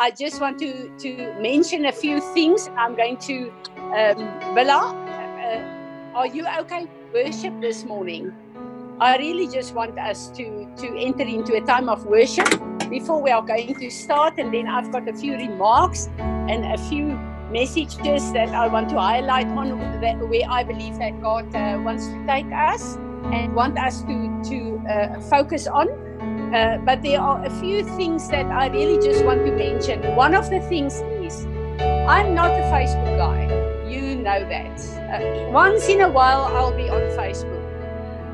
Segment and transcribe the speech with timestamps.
[0.00, 2.70] I just want to, to mention a few things.
[2.76, 8.32] I'm going to, um, Bella, uh, are you okay worship this morning?
[9.00, 12.48] I really just want us to, to enter into a time of worship
[12.88, 14.34] before we are going to start.
[14.38, 17.18] And then I've got a few remarks and a few
[17.50, 19.68] messages that I want to highlight on
[20.00, 22.94] the where I believe that God uh, wants to take us
[23.32, 25.88] and want us to, to uh, focus on.
[26.52, 30.16] Uh, but there are a few things that I really just want to mention.
[30.16, 31.44] One of the things is
[32.08, 33.44] I'm not a Facebook guy.
[33.86, 34.80] You know that.
[35.12, 37.60] Uh, once in a while, I'll be on Facebook.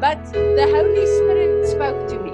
[0.01, 2.33] But the Holy Spirit spoke to me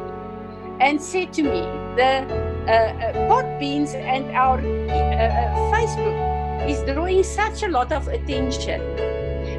[0.81, 1.63] and said to me,
[1.97, 2.29] the
[2.67, 8.83] uh, uh Podbeans and our uh, Facebook is drawing such a lot of attention.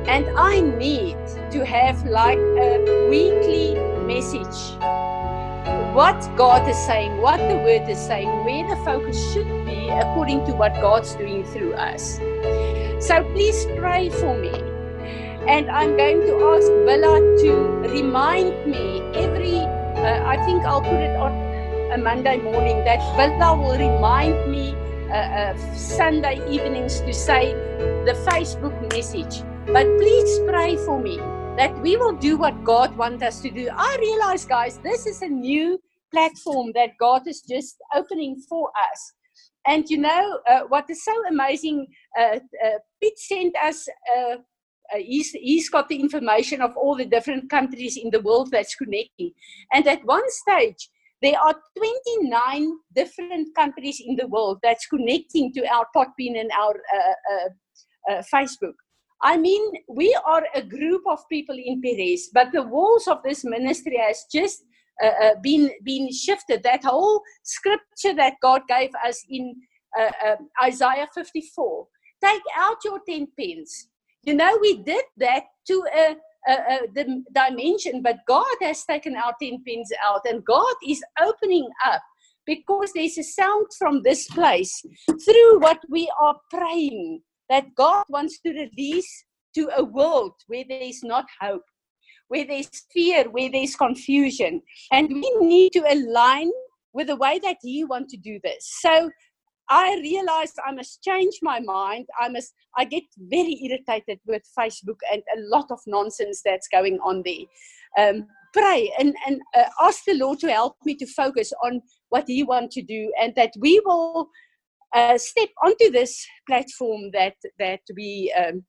[0.05, 1.17] And I need
[1.49, 3.73] to have like a weekly
[4.05, 4.77] message
[5.93, 10.45] what God is saying, what the Word is saying, where the focus should be according
[10.45, 12.17] to what God's doing through us.
[13.05, 14.53] So please pray for me.
[15.47, 17.53] And I'm going to ask Bella to
[17.91, 21.33] remind me every, uh, I think I'll put it on
[21.91, 24.73] a Monday morning, that Bella will remind me
[25.09, 27.53] uh, uh, Sunday evenings to say
[28.05, 29.43] the Facebook message.
[29.65, 31.19] But please pray for me
[31.57, 33.69] that we will do what God wants us to do.
[33.75, 35.79] I realize, guys, this is a new
[36.11, 39.13] platform that God is just opening for us.
[39.67, 41.87] And you know uh, what is so amazing?
[42.17, 43.87] Uh, uh, Pete sent us.
[44.15, 44.35] Uh,
[44.93, 48.75] uh, he's, he's got the information of all the different countries in the world that's
[48.75, 49.31] connecting.
[49.73, 50.89] And at one stage,
[51.21, 56.75] there are 29 different countries in the world that's connecting to our Podbean and our
[58.09, 58.73] uh, Facebook.
[59.23, 63.43] I mean, we are a group of people in Perez, but the walls of this
[63.43, 64.63] ministry has just
[65.03, 66.63] uh, uh, been been shifted.
[66.63, 69.55] That whole scripture that God gave us in
[69.99, 71.87] uh, uh Isaiah 54.
[72.23, 73.87] Take out your ten pence.
[74.23, 76.15] You know, we did that to a,
[76.47, 81.69] a, a dimension, but God has taken our ten pence out, and God is opening
[81.85, 82.01] up
[82.45, 88.39] because there's a sound from this place through what we are praying that God wants
[88.39, 89.25] to release
[89.55, 91.65] to a world where there is not hope,
[92.29, 94.61] where there's fear, where there's confusion.
[94.91, 96.49] And we need to align
[96.93, 98.77] with the way that He wants to do this.
[98.79, 99.11] So
[99.69, 102.07] I realized I must change my mind.
[102.19, 102.53] I must.
[102.77, 107.45] I get very irritated with Facebook and a lot of nonsense that's going on there.
[107.97, 112.25] Um, pray and and uh, ask the Lord to help me to focus on what
[112.27, 114.29] He wants to do, and that we will
[114.93, 118.63] uh, step onto this platform that that we um,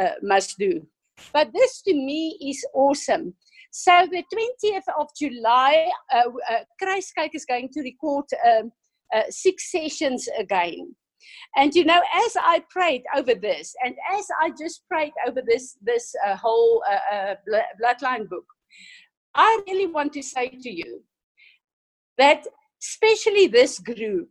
[0.00, 0.86] uh, must do.
[1.32, 3.34] But this to me is awesome.
[3.70, 8.70] So the 20th of July, uh, uh, is going to record um,
[9.14, 10.94] uh, six sessions again.
[11.56, 15.76] And you know, as I prayed over this, and as I just prayed over this
[15.80, 17.34] this uh, whole uh,
[17.80, 18.44] bloodline book,
[19.34, 21.02] I really want to say to you
[22.18, 22.46] that,
[22.82, 24.30] especially this group,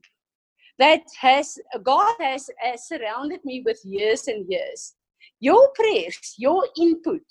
[0.81, 4.96] that has God has, has surrounded me with years and years.
[5.40, 7.22] Your prayers, your input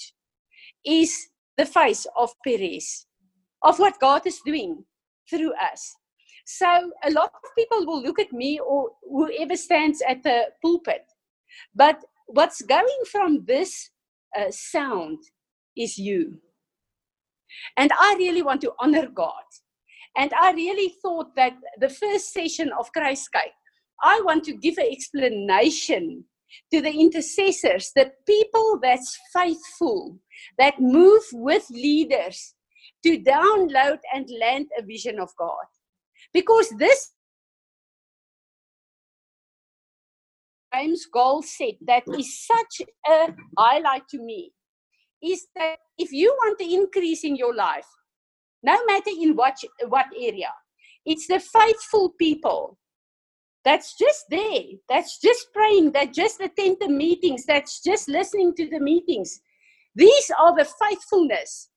[0.87, 1.13] is
[1.59, 3.07] the face of Perez,
[3.63, 4.85] of what God is doing
[5.29, 5.97] through us.
[6.47, 11.05] So a lot of people will look at me or whoever stands at the pulpit.
[11.75, 13.91] But what's going from this
[14.39, 15.19] uh, sound
[15.77, 16.39] is you.
[17.77, 19.43] And I really want to honor God
[20.17, 23.53] and I really thought that the first session of Kruiskyk,
[24.03, 26.25] I want to give an explanation
[26.73, 30.19] to the intercessors, the people that's faithful,
[30.59, 32.55] that move with leaders
[33.05, 35.67] to download and land a vision of God.
[36.33, 37.13] Because this
[40.75, 43.29] James Goll said that is such a
[43.59, 44.53] highlight to me
[45.23, 47.87] is that if you want to increase in your life,
[48.63, 49.57] no matter in what,
[49.89, 50.53] what area.
[51.07, 52.79] It's the faithful people
[53.65, 58.69] that's just there, that's just praying, that just attend the meetings, that's just listening to
[58.69, 59.41] the meetings.
[59.95, 61.69] These are the faithfulness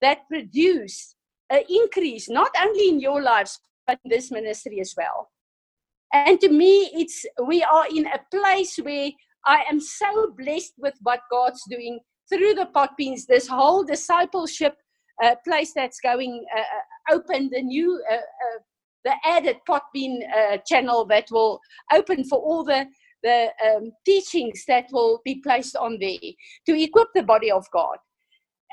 [0.00, 1.14] that produce
[1.50, 5.30] an increase, not only in your lives, but in this ministry as well.
[6.12, 9.10] And to me, it's we are in a place where
[9.44, 14.76] I am so blessed with what God's doing through the Podbeans, this whole discipleship
[15.22, 18.58] uh, place that's going uh, uh, open, the new, uh, uh,
[19.04, 21.60] the added Podbean uh, channel that will
[21.92, 22.86] open for all the
[23.22, 26.18] the um, teachings that will be placed on there
[26.66, 27.98] to equip the body of God.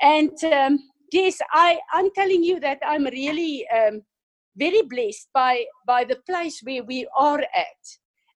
[0.00, 0.78] And um,
[1.12, 4.02] yes, I, I'm telling you that I'm really um,
[4.56, 7.82] very blessed by by the place where we are at,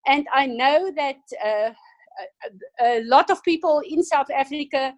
[0.06, 1.70] and I know that uh,
[2.80, 4.94] a, a lot of people in South Africa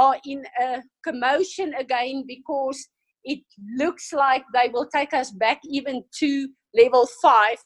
[0.00, 2.88] are in a commotion again because
[3.22, 3.40] it
[3.76, 7.58] looks like they will take us back even to level five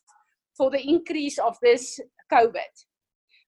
[0.57, 2.01] for the increase of this
[2.33, 2.73] COVID.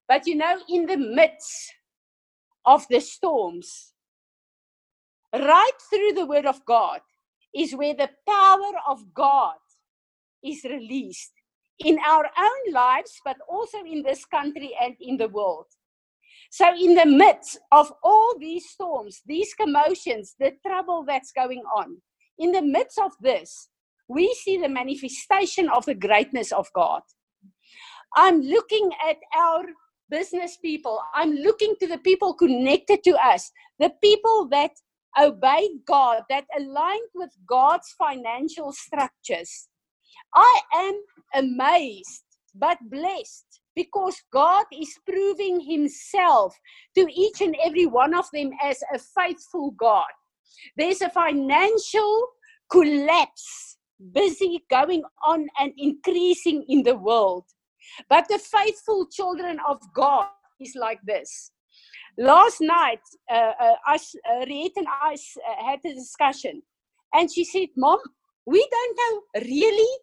[0.07, 1.73] But you know, in the midst
[2.65, 3.93] of the storms,
[5.33, 7.01] right through the Word of God,
[7.53, 9.55] is where the power of God
[10.41, 11.33] is released
[11.79, 15.65] in our own lives, but also in this country and in the world.
[16.51, 21.97] So, in the midst of all these storms, these commotions, the trouble that's going on,
[22.39, 23.69] in the midst of this,
[24.07, 27.01] we see the manifestation of the greatness of God.
[28.15, 29.65] I'm looking at our
[30.09, 34.71] business people, I'm looking to the people connected to us, the people that
[35.19, 39.67] obeyed God, that aligned with God's financial structures.
[40.33, 41.01] I am
[41.35, 42.23] amazed
[42.55, 46.57] but blessed because God is proving Himself
[46.95, 50.11] to each and every one of them as a faithful God.
[50.75, 52.27] There's a financial
[52.71, 53.77] collapse
[54.13, 57.45] busy going on and increasing in the world.
[58.09, 60.27] But the faithful children of God
[60.59, 61.51] is like this.
[62.17, 66.63] Last night, uh, uh, us, uh, and I uh, had a discussion,
[67.13, 67.99] and she said, Mom,
[68.47, 69.97] we don't know really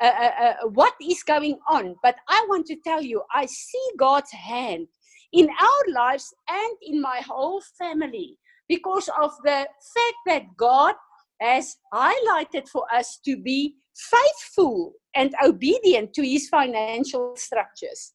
[0.00, 3.90] uh, uh, uh, what is going on, but I want to tell you, I see
[3.98, 4.86] God's hand
[5.32, 8.38] in our lives and in my whole family
[8.68, 10.94] because of the fact that God
[11.40, 18.14] has highlighted for us to be faithful and obedient to his financial structures.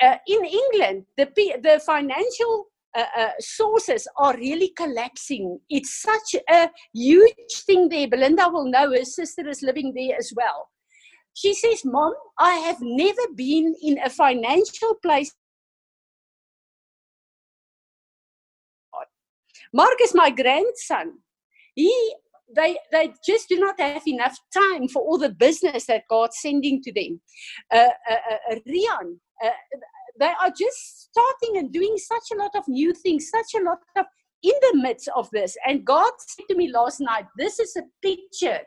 [0.00, 1.26] Uh, in England, the,
[1.62, 2.66] the financial
[2.96, 5.58] uh, uh, sources are really collapsing.
[5.70, 8.08] It's such a huge thing there.
[8.08, 10.68] Belinda will know her sister is living there as well.
[11.34, 15.32] She says, Mom, I have never been in a financial place.
[19.72, 21.18] Mark is my grandson,
[21.74, 22.14] he
[22.54, 26.80] they they just do not have enough time for all the business that God's sending
[26.82, 27.20] to them.
[27.72, 29.50] Uh, uh, uh, uh Rian, uh,
[30.20, 33.78] they are just starting and doing such a lot of new things, such a lot
[33.96, 34.06] of
[34.42, 35.56] in the midst of this.
[35.66, 38.60] And God said to me last night, "This is a picture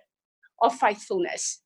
[0.62, 1.62] of faithfulness."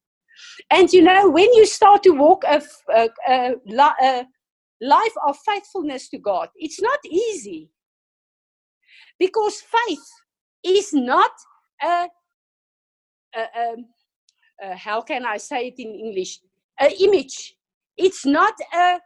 [0.69, 2.61] And you know, when you start to walk a,
[2.93, 3.55] a, a,
[4.01, 4.25] a
[4.81, 7.69] life of faithfulness to God, it's not easy
[9.19, 10.07] because faith
[10.63, 11.31] is not
[11.83, 12.07] a,
[13.35, 13.75] a,
[14.75, 16.39] how can I say it in English?
[16.79, 17.55] An image.
[17.97, 18.99] It's not a,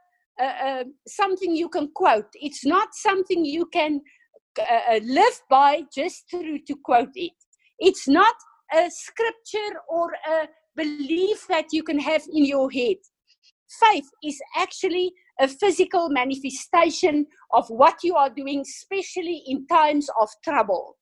[1.08, 2.30] something you can quote.
[2.36, 4.02] It's not something you can
[4.60, 7.34] uh, live by just through to quote it.
[7.80, 8.36] It's not
[8.74, 12.98] a scripture or a belief that you can have in your head.
[13.81, 20.30] Faith is actually a physical manifestation of what you are doing, especially in times of
[20.44, 20.95] trouble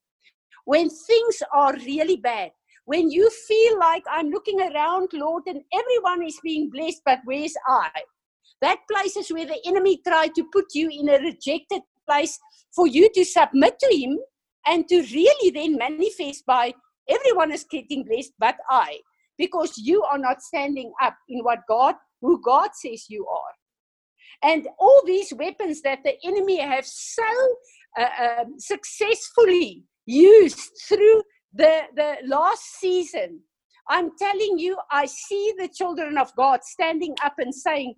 [0.65, 2.51] when things are really bad,
[2.85, 7.53] when you feel like I'm looking around, Lord, and everyone is being blessed, but where's
[7.67, 7.89] I?
[8.61, 12.39] That place is where the enemy tried to put you in a rejected place
[12.73, 14.19] for you to submit to him
[14.65, 16.73] and to really then manifest by
[17.09, 18.99] everyone is getting blessed, but I,
[19.37, 23.53] because you are not standing up in what God, who God says you are.
[24.43, 27.23] And all these weapons that the enemy have so
[27.97, 31.23] uh, uh, successfully used through
[31.53, 33.39] the, the last season.
[33.89, 37.95] I'm telling you, I see the children of God standing up and saying,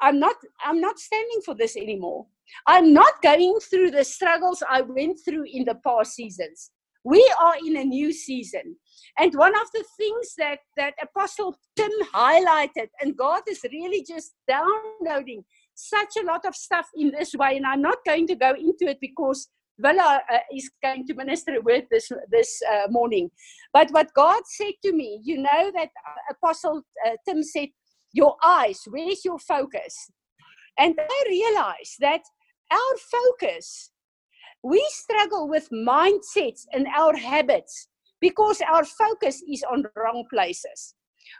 [0.00, 2.26] I'm not, I'm not standing for this anymore.
[2.66, 6.70] I'm not going through the struggles I went through in the past seasons.
[7.04, 8.76] We are in a new season.
[9.18, 14.32] And one of the things that, that Apostle Tim highlighted, and God is really just
[14.48, 18.54] downloading such a lot of stuff in this way, and I'm not going to go
[18.54, 23.30] into it because Villa uh, is going to minister word this this uh, morning.
[23.72, 25.90] But what God said to me, you know that
[26.30, 27.68] Apostle uh, Tim said,
[28.12, 30.10] "Your eyes, where's your focus?"
[30.78, 32.22] And I realized that
[32.70, 33.90] our focus,
[34.62, 37.88] we struggle with mindsets and our habits
[38.20, 40.94] because our focus is on wrong places.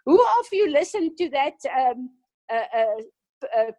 [0.05, 2.11] Who of you listened to that um,
[2.53, 3.73] uh, uh, uh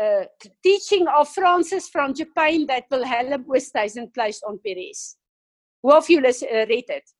[0.00, 0.24] uh,
[0.62, 5.16] teaching of Francis from Japan that Wilhelm Oosthuizen placed on Perez.
[5.82, 7.10] Who of you uh, read it?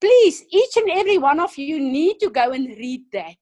[0.00, 3.36] Please, each and every one of you need to go and read that.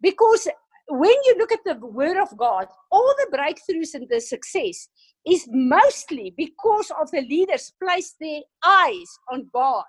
[0.00, 0.46] Because
[0.90, 4.88] when you look at the Word of God, all the breakthroughs and the success
[5.26, 9.84] is mostly because of the leaders placed their eyes on God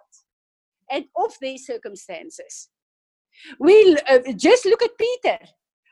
[0.91, 2.70] and of their circumstances.
[3.60, 5.38] We uh, just look at Peter.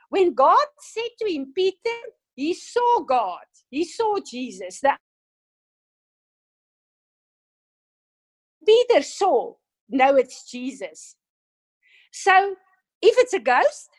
[0.09, 1.97] When God said to him, Peter,
[2.35, 4.81] he saw God, he saw Jesus.
[4.81, 4.95] The
[8.65, 9.55] Peter saw,
[9.89, 11.15] no, it's Jesus.
[12.11, 12.55] So
[13.01, 13.89] if it's a ghost,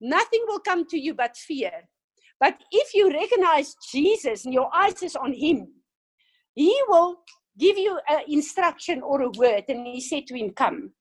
[0.00, 1.72] nothing will come to you but fear.
[2.38, 5.68] But if you recognize Jesus and your eyes is on him,
[6.54, 7.18] he will
[7.58, 9.64] give you an instruction or a word.
[9.68, 10.92] And he said to him, Come.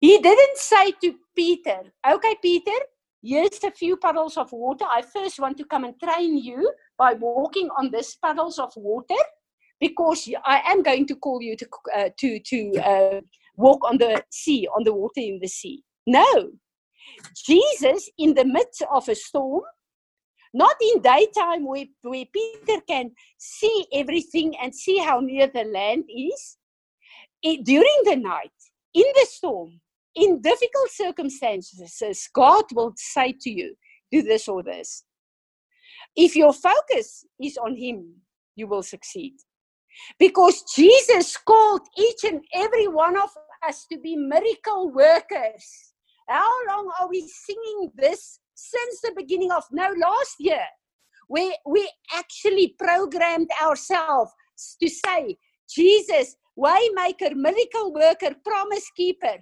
[0.00, 2.78] He didn't say to Peter, Okay, Peter,
[3.22, 4.84] here's a few puddles of water.
[4.90, 9.22] I first want to come and train you by walking on these puddles of water
[9.80, 13.20] because I am going to call you to, uh, to, to uh,
[13.56, 15.82] walk on the sea, on the water in the sea.
[16.06, 16.50] No.
[17.34, 19.62] Jesus, in the midst of a storm,
[20.54, 26.04] not in daytime where, where Peter can see everything and see how near the land
[26.08, 26.56] is.
[27.42, 28.52] It, during the night,
[28.94, 29.80] in the storm,
[30.14, 33.76] in difficult circumstances, God will say to you,
[34.10, 35.04] do this or this.
[36.16, 38.14] If your focus is on Him,
[38.54, 39.34] you will succeed.
[40.18, 43.30] Because Jesus called each and every one of
[43.66, 45.92] us to be miracle workers.
[46.28, 50.64] How long are we singing this since the beginning of no last year?
[51.28, 54.32] We we actually programmed ourselves
[54.80, 59.36] to say, Jesus, waymaker, miracle worker, promise keeper.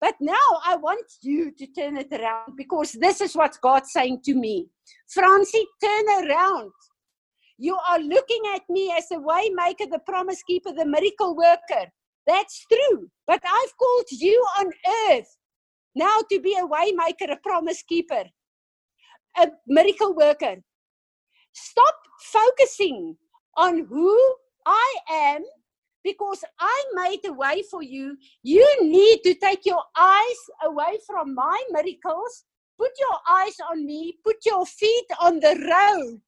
[0.00, 4.20] But now I want you to turn it around because this is what God's saying
[4.26, 4.68] to me.
[5.08, 6.70] Francie, turn around.
[7.58, 11.90] You are looking at me as a waymaker, the promise keeper, the miracle worker.
[12.26, 13.10] That's true.
[13.26, 14.70] But I've called you on
[15.10, 15.36] earth
[15.98, 18.24] now to be a waymaker, a promise keeper,
[19.36, 20.56] a miracle worker.
[21.52, 23.16] Stop focusing
[23.56, 24.16] on who
[24.64, 25.42] I am
[26.04, 28.16] because I made a way for you.
[28.42, 32.44] You need to take your eyes away from my miracles,
[32.78, 36.20] put your eyes on me, put your feet on the road,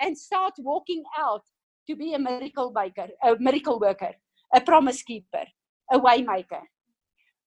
[0.00, 1.42] and start walking out
[1.88, 4.12] to be a miracle maker, a miracle worker,
[4.54, 5.44] a promise keeper,
[5.90, 6.62] a way maker.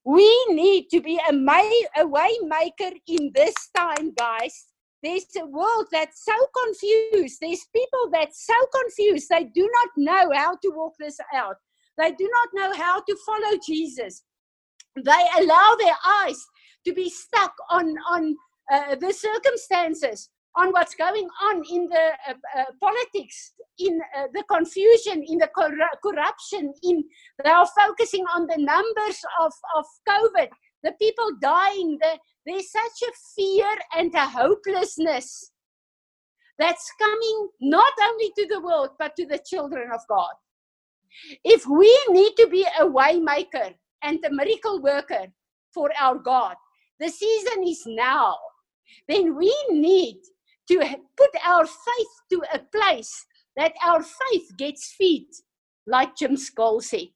[0.03, 4.65] We need to be a, may, a way maker in this time, guys.
[5.03, 7.37] There's a world that's so confused.
[7.41, 9.27] There's people that's so confused.
[9.29, 11.55] They do not know how to walk this out.
[11.97, 14.23] They do not know how to follow Jesus.
[14.95, 16.43] They allow their eyes
[16.85, 18.35] to be stuck on, on
[18.71, 24.43] uh, the circumstances, on what's going on in the uh, uh, politics, in uh, the
[24.43, 25.71] confusion, in the cor-
[26.03, 26.73] corruption.
[26.83, 27.03] In
[27.43, 30.49] they are focusing on the numbers of, of COVID,
[30.83, 31.97] the people dying.
[32.01, 35.51] The, there's such a fear and a hopelessness
[36.59, 40.33] that's coming not only to the world but to the children of God.
[41.43, 45.27] If we need to be a waymaker and a miracle worker
[45.73, 46.55] for our God,
[46.99, 48.37] the season is now.
[49.07, 50.17] Then we need
[50.67, 50.79] to
[51.17, 53.25] put our faith to a place
[53.55, 55.35] that our faith gets feet,
[55.85, 57.09] like Jim Goll said.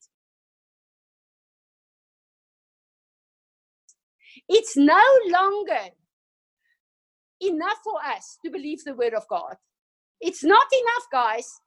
[4.50, 5.90] It's no longer
[7.42, 9.56] enough for us to believe the word of God.
[10.22, 11.60] It's not enough, guys.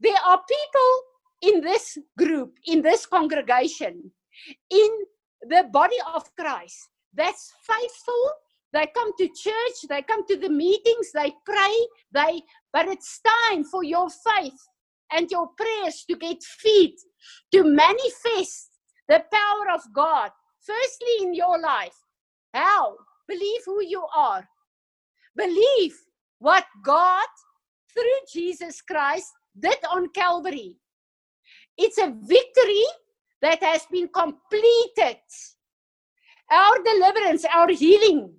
[0.00, 4.12] There are people in this group, in this congregation,
[4.70, 4.90] in
[5.42, 8.30] the body of Christ that's faithful
[8.72, 11.74] they come to church, they come to the meetings, they pray,
[12.12, 14.58] they but it's time for your faith
[15.12, 16.98] and your prayers to get feet,
[17.52, 18.70] to manifest
[19.08, 20.30] the power of God.
[20.64, 21.96] Firstly in your life.
[22.54, 22.96] How?
[23.28, 24.48] Believe who you are.
[25.36, 25.96] Believe
[26.38, 27.26] what God
[27.92, 30.76] through Jesus Christ did on Calvary.
[31.76, 32.84] It's a victory
[33.42, 35.18] that has been completed.
[36.50, 38.34] Our deliverance, our healing,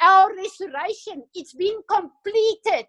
[0.00, 2.86] our restoration, it's been completed.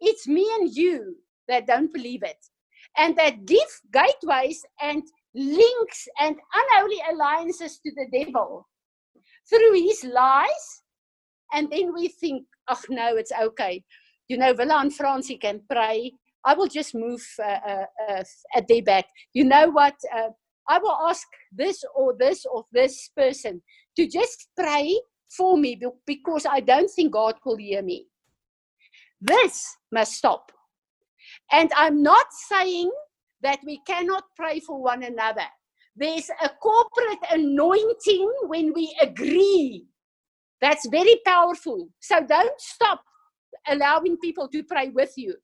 [0.00, 1.16] It's me and you
[1.48, 2.38] that don't believe it.
[2.96, 5.02] And that give gateways and
[5.34, 8.68] links and unholy alliances to the devil
[9.48, 10.82] through his lies.
[11.52, 13.84] And then we think, oh no, it's okay.
[14.28, 16.12] You know, Villa and Francie can pray.
[16.44, 18.24] I will just move uh, uh, uh,
[18.56, 19.06] at their back.
[19.32, 19.94] You know what?
[20.14, 20.30] Uh,
[20.68, 23.62] I will ask this or this or this person
[23.96, 24.98] to just pray
[25.36, 28.06] for me because I don't think God will hear me.
[29.20, 30.50] This must stop.
[31.50, 32.90] And I'm not saying
[33.42, 35.46] that we cannot pray for one another.
[35.96, 39.86] There's a corporate anointing when we agree.
[40.60, 41.88] That's very powerful.
[42.00, 43.02] So don't stop
[43.68, 45.34] allowing people to pray with you.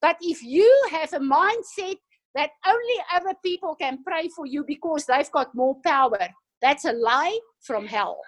[0.00, 1.96] But if you have a mindset
[2.36, 6.18] that only other people can pray for you because they've got more power.
[6.60, 8.18] That's a lie from hell.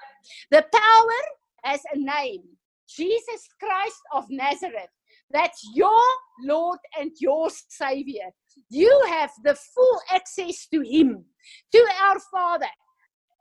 [0.50, 1.20] The power
[1.64, 2.42] has a name
[2.88, 4.90] Jesus Christ of Nazareth.
[5.30, 6.00] That's your
[6.42, 8.30] Lord and your Savior.
[8.70, 11.24] You have the full access to Him,
[11.72, 12.70] to our Father.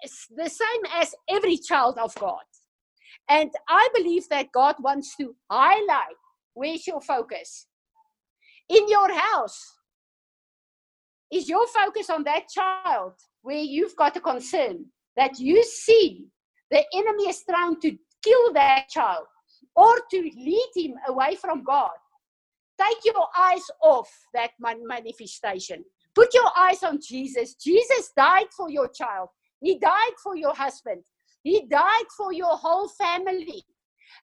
[0.02, 2.44] It's the same as every child of God.
[3.30, 6.16] And I believe that God wants to highlight
[6.54, 7.68] where's your focus.
[8.70, 9.78] In your house,
[11.32, 16.28] is your focus on that child where you've got a concern that you see
[16.72, 19.26] the enemy is trying to kill that child
[19.76, 21.92] or to lead him away from God?
[22.80, 25.84] Take your eyes off that manifestation.
[26.14, 27.56] Put your eyes on Jesus.
[27.56, 29.30] Jesus died for your child.
[29.62, 31.04] He died for your husband.
[31.44, 33.64] He died for your whole family.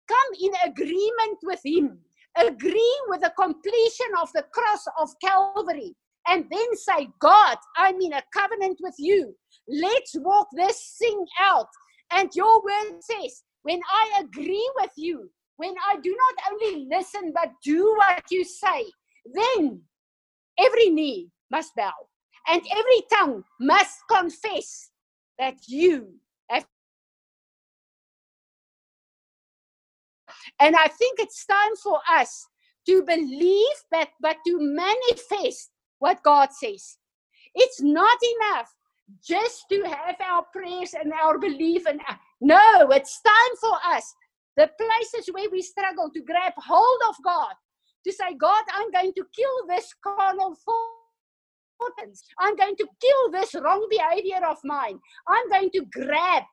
[0.08, 1.98] Come in agreement with Him.
[2.36, 5.94] Agree with the completion of the cross of Calvary.
[6.26, 9.34] And then say, God, I'm in a covenant with you.
[9.68, 11.68] Let's walk this thing out.
[12.14, 17.32] And your word says, when I agree with you, when I do not only listen
[17.34, 18.86] but do what you say,
[19.34, 19.82] then
[20.58, 21.92] every knee must bow
[22.48, 24.90] and every tongue must confess
[25.38, 26.14] that you
[26.50, 26.66] have.
[30.60, 32.46] And I think it's time for us
[32.86, 36.98] to believe that, but to manifest what God says.
[37.54, 38.72] It's not enough
[39.22, 41.86] just to have our prayers and our belief.
[41.86, 42.00] And
[42.40, 44.14] no, it's time for us,
[44.56, 47.54] the places where we struggle, to grab hold of God,
[48.06, 51.04] to say, God, I'm going to kill this carnal thought
[52.38, 54.98] I'm going to kill this wrong behavior of mine.
[55.28, 56.44] I'm going to grab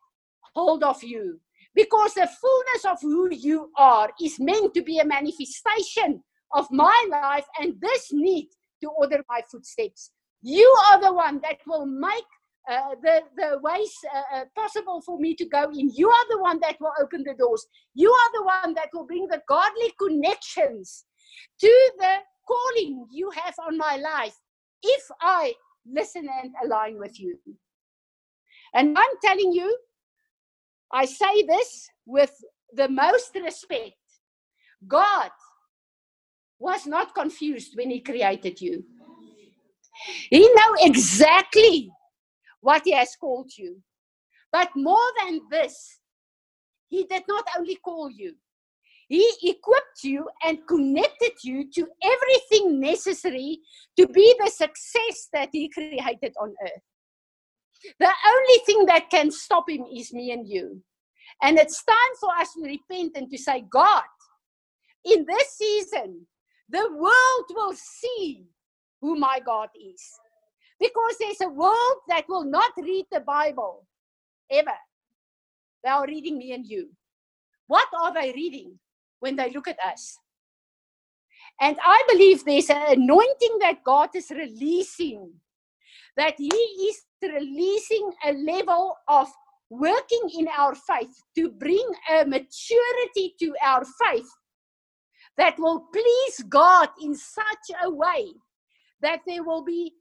[0.55, 1.39] hold of you
[1.75, 7.07] because the fullness of who you are is meant to be a manifestation of my
[7.09, 8.49] life and this need
[8.83, 10.11] to order my footsteps.
[10.41, 12.25] You are the one that will make
[12.69, 15.89] uh, the, the ways uh, uh, possible for me to go in.
[15.93, 17.65] You are the one that will open the doors.
[17.95, 21.05] You are the one that will bring the godly connections
[21.59, 22.15] to the
[22.47, 24.35] calling you have on my life
[24.83, 25.53] if I
[25.85, 27.37] listen and align with you.
[28.73, 29.75] And I'm telling you,
[30.93, 32.33] I say this with
[32.73, 33.95] the most respect.
[34.87, 35.31] God
[36.59, 38.83] was not confused when He created you.
[40.29, 41.91] He knew exactly
[42.61, 43.81] what He has called you.
[44.51, 45.99] But more than this,
[46.87, 48.35] He did not only call you,
[49.11, 53.59] he equipped you and connected you to everything necessary
[53.99, 56.81] to be the success that He created on earth.
[57.99, 60.81] The only thing that can stop Him is me and you.
[61.43, 64.03] And it's time for us to repent and to say, God,
[65.03, 66.25] in this season,
[66.69, 68.45] the world will see
[69.01, 70.01] who my God is.
[70.81, 73.87] Because there's a world that will not read the Bible
[74.51, 74.73] ever.
[75.83, 76.89] They are reading me and you.
[77.67, 78.79] What are they reading?
[79.21, 80.19] when they look at us.
[81.61, 85.31] And I believe there's an anointing that God is releasing,
[86.17, 89.29] that He is releasing a level of
[89.69, 94.29] working in our faith to bring a maturity to our faith
[95.37, 98.27] that will please God in such a way
[99.01, 99.93] that there will be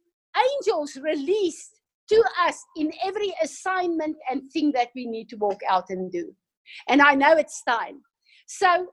[0.55, 5.90] angels released to us in every assignment and thing that we need to walk out
[5.90, 6.35] and do.
[6.88, 8.03] And I know it's time.
[8.46, 8.88] So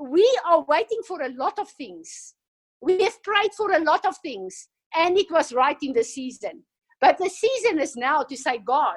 [0.00, 2.34] we are waiting for a lot of things.
[2.80, 6.64] We have prayed for a lot of things, and it was right in the season.
[7.00, 8.96] But the season is now to say, God,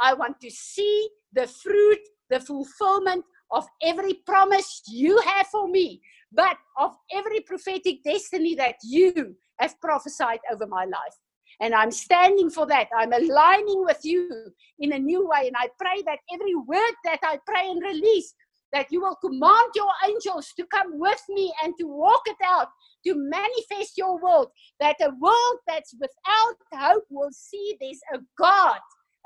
[0.00, 6.00] I want to see the fruit, the fulfillment of every promise you have for me,
[6.32, 11.16] but of every prophetic destiny that you have prophesied over my life.
[11.60, 12.88] And I'm standing for that.
[12.96, 14.30] I'm aligning with you
[14.78, 15.48] in a new way.
[15.48, 18.32] And I pray that every word that I pray and release
[18.72, 22.68] that you will command your angels to come with me and to walk it out,
[23.06, 28.78] to manifest your world, that a world that's without hope will see there's a God,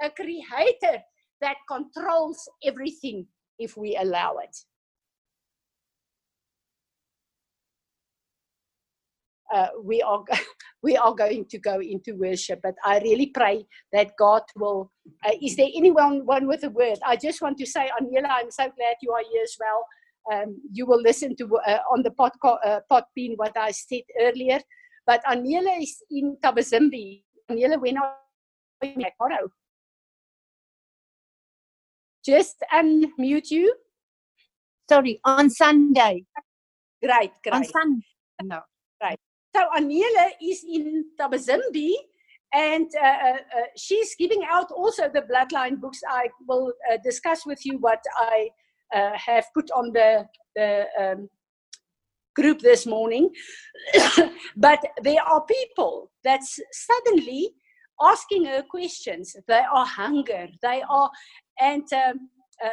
[0.02, 1.02] a creator
[1.40, 3.26] that controls everything
[3.58, 4.56] if we allow it.
[9.52, 10.24] Uh, we are
[10.82, 12.60] we are going to go into worship.
[12.62, 14.90] But I really pray that God will.
[15.26, 16.98] Uh, is there anyone one with a word?
[17.04, 19.86] I just want to say, Aniela, I'm so glad you are here as well.
[20.32, 24.60] Um, you will listen to uh, on the podco- uh, podbean what I said earlier.
[25.06, 27.22] But Aniela is in Thabazimbi.
[27.50, 28.14] Aniela, when are
[28.82, 29.50] you tomorrow?
[32.24, 33.74] Just unmute you.
[34.88, 36.24] Sorry, on Sunday.
[37.02, 37.54] Great, great.
[37.54, 38.06] On Sunday.
[38.42, 38.60] No.
[39.02, 39.18] Right.
[39.54, 41.92] So Anela is in Thabazimbi
[42.54, 46.00] and uh, uh, uh, she's giving out also the bloodline books.
[46.08, 48.48] I will uh, discuss with you what I
[48.94, 51.28] uh, have put on the, the um,
[52.34, 53.30] group this morning.
[54.56, 57.50] but there are people that's suddenly
[58.00, 59.34] asking her questions.
[59.48, 60.48] They are hunger.
[60.62, 61.10] They are,
[61.58, 62.28] and um,
[62.62, 62.68] uh,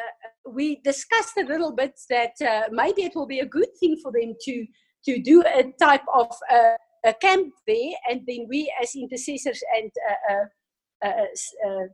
[0.52, 4.34] we discussed a little bit that maybe it will be a good thing for them
[4.42, 4.66] to
[5.06, 9.92] to do a type of uh, a camp there, and then we as intercessors and
[10.30, 11.88] uh, uh, uh,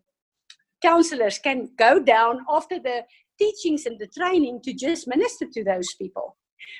[0.82, 3.04] counselors can go down after the
[3.38, 6.38] teachings and the training to just minister to those people.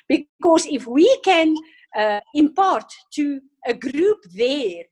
[0.08, 1.54] Because if we can
[2.34, 4.82] impart to a group there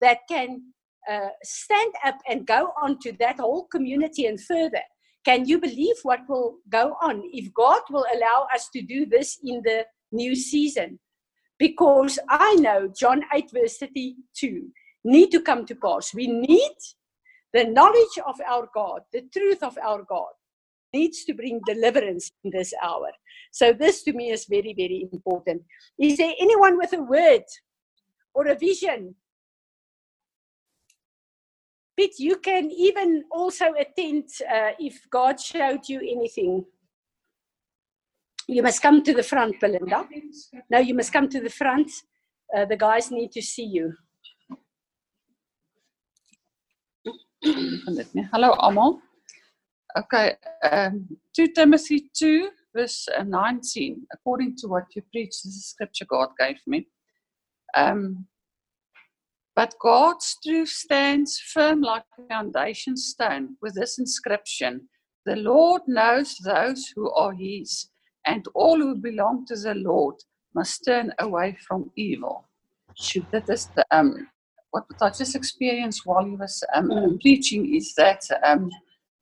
[0.00, 0.62] that can
[1.08, 4.82] uh, stand up and go on to that whole community and further.
[5.24, 9.38] Can you believe what will go on if God will allow us to do this
[9.44, 10.98] in the new season?
[11.58, 14.68] Because I know John 8, verse 32
[15.04, 16.14] need to come to pass.
[16.14, 16.76] We need
[17.52, 20.32] the knowledge of our God, the truth of our God
[20.94, 23.10] needs to bring deliverance in this hour.
[23.50, 25.62] So, this to me is very, very important.
[25.98, 27.44] Is there anyone with a word
[28.34, 29.14] or a vision
[31.96, 36.64] Pete, you can even also attend uh, if God showed you anything.
[38.48, 40.06] You must come to the front, Belinda.
[40.70, 41.90] No, you must come to the front.
[42.54, 43.94] Uh, the guys need to see you.
[47.44, 49.00] Hello, almal.
[49.96, 50.36] Okay,
[50.70, 54.06] um, 2 Timothy 2, verse uh, 19.
[54.12, 56.86] According to what you preach, this is scripture God gave me.
[57.74, 58.26] Um,
[59.54, 64.88] but God's truth stands firm like a foundation stone with this inscription
[65.26, 67.88] The Lord knows those who are His,
[68.26, 70.16] and all who belong to the Lord
[70.54, 72.46] must turn away from evil.
[73.30, 74.28] That is the, um,
[74.70, 77.20] what I just experienced while he was um, mm.
[77.20, 78.70] preaching is that um,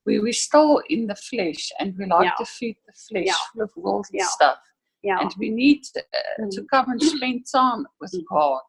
[0.06, 2.32] we, we're still in the flesh and we like yeah.
[2.38, 3.34] to feed the flesh yeah.
[3.52, 4.26] full of worldly yeah.
[4.26, 4.58] stuff.
[5.02, 5.18] Yeah.
[5.20, 6.50] And we need to, uh, mm.
[6.50, 8.24] to come and spend time with mm.
[8.30, 8.62] God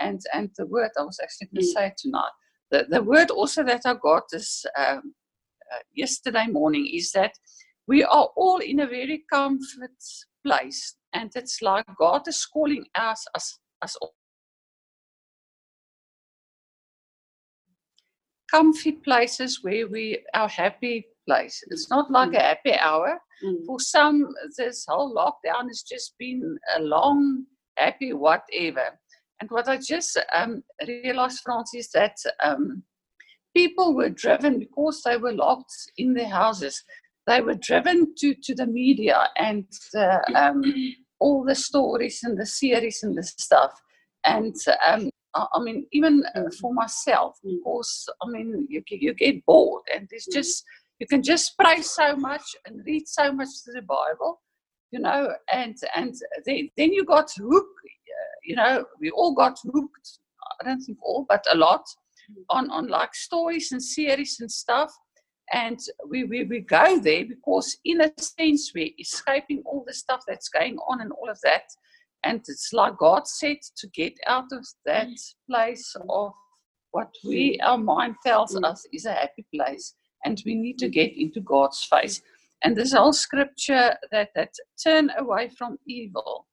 [0.00, 1.74] and and the word I was actually going to mm.
[1.74, 2.32] say tonight.
[2.70, 5.14] The the word also that I got this um,
[5.72, 7.32] uh, yesterday morning is that
[7.86, 10.02] we are all in a very comfort
[10.44, 14.14] place, and it's like God is calling us as as all.
[18.54, 21.62] comfy places where we are happy place.
[21.70, 22.36] It's not like mm.
[22.36, 23.18] a happy hour.
[23.44, 23.66] Mm.
[23.66, 28.98] For some, this whole lockdown has just been a long, happy whatever.
[29.40, 32.84] And what I just um, realized, Francis, that um,
[33.56, 36.84] people were driven because they were locked in their houses.
[37.26, 40.62] They were driven to, to the media and uh, um,
[41.20, 43.72] all the stories and the series and the stuff.
[44.26, 44.54] And
[44.86, 50.08] um, I mean, even uh, for myself, because I mean, you, you get bored, and
[50.10, 50.64] it's just
[51.00, 54.40] you can just pray so much and read so much to the Bible,
[54.92, 56.14] you know, and and
[56.46, 57.80] then, then you got hooked
[58.44, 60.18] you know, we all got hooked.
[60.60, 61.84] I don't think all, but a lot
[62.50, 64.92] on on like stories and series and stuff.
[65.52, 65.78] And
[66.08, 70.48] we, we, we go there because, in a sense, we're escaping all the stuff that's
[70.48, 71.64] going on and all of that.
[72.24, 75.08] And it's like God said to get out of that
[75.48, 76.32] place of
[76.92, 79.94] what we, our mind tells us is a happy place.
[80.24, 82.22] And we need to get into God's face.
[82.62, 84.52] And this whole scripture that, that
[84.82, 86.46] turn away from evil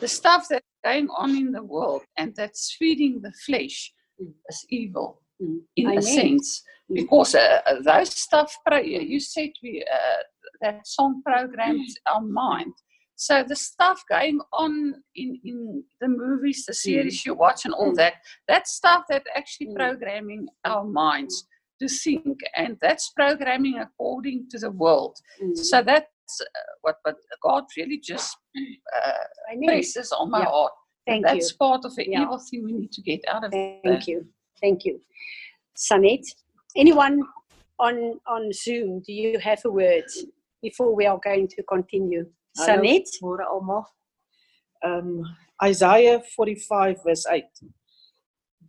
[0.00, 4.32] the stuff that's going on in the world and that's feeding the flesh mm.
[4.48, 5.60] is evil mm.
[5.76, 6.71] in I a sense mm.
[6.92, 10.22] Because uh, uh, those stuff you said we uh,
[10.60, 12.14] that song programmed mm.
[12.14, 12.72] our mind
[13.16, 17.26] so the stuff going on in, in the movies the series mm.
[17.26, 17.96] you watch and all mm.
[17.96, 18.14] that
[18.48, 21.46] that stuff that actually programming our minds
[21.80, 25.16] to think and that's programming according to the world
[25.54, 26.06] so that's
[26.40, 30.44] uh, what what God really just uh, places on my yeah.
[30.46, 30.72] heart.
[31.06, 31.40] Thank that's you.
[31.40, 32.22] That's part of the yeah.
[32.22, 33.50] evil thing we need to get out of.
[33.50, 34.08] Thank that.
[34.08, 34.26] you,
[34.60, 35.00] thank you,
[35.76, 36.24] Sanet.
[36.76, 37.22] Anyone
[37.78, 39.00] on on Zoom?
[39.06, 40.04] Do you have a word
[40.62, 42.26] before we are going to continue?
[42.58, 43.04] Sanet.
[44.84, 45.22] Um,
[45.62, 47.44] Isaiah 45 verse 8.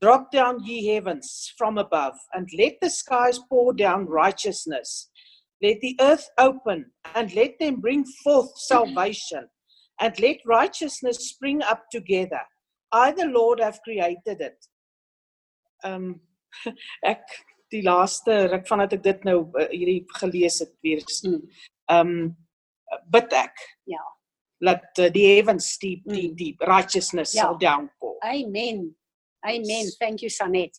[0.01, 5.09] Drop down, ye heavens, from above, and let the skies pour down righteousness
[5.63, 9.47] let the earth open and let them bring forth salvation
[10.01, 12.41] and let righteousness spring up together.
[12.91, 14.65] I, the Lord, have created it.
[15.85, 16.19] Um,
[17.05, 17.23] ek
[17.73, 21.03] die laaste ruk vandat ek dit nou uh, hierdie gelees het weer.
[21.25, 21.41] Hmm.
[21.91, 22.13] Um
[23.11, 23.57] bid ek.
[23.89, 24.01] Ja.
[24.63, 26.35] Let uh, die heavens die die Mm.
[26.37, 27.47] die righteousness Ja.
[27.47, 28.17] sal downpour.
[28.23, 28.95] Amen.
[29.45, 29.89] Amen.
[29.99, 30.77] Thank you, Sanet.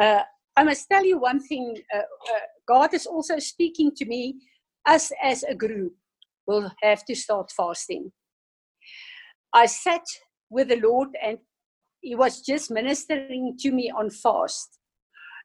[0.00, 0.22] Uh,
[0.56, 1.76] I must tell you one thing.
[1.94, 1.98] Uh,
[2.34, 4.34] uh, God is also speaking to me.
[4.86, 5.94] Us as a group
[6.46, 8.12] will have to start fasting.
[9.52, 10.04] I sat
[10.50, 11.38] with the Lord and
[12.00, 14.77] He was just ministering to me on fast.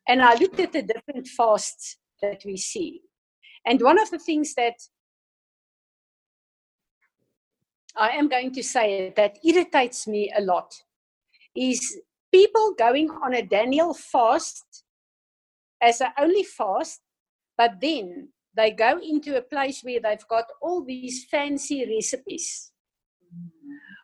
[0.08, 3.02] And I looked at the different fasts that we see.
[3.66, 4.76] And one of the things that
[7.96, 10.74] I am going to say that irritates me a lot
[11.56, 12.02] is
[12.34, 14.84] people going on a Daniel fast
[15.82, 17.02] as a only fast,
[17.58, 22.72] but then they go into a place where they've got all these fancy recipes,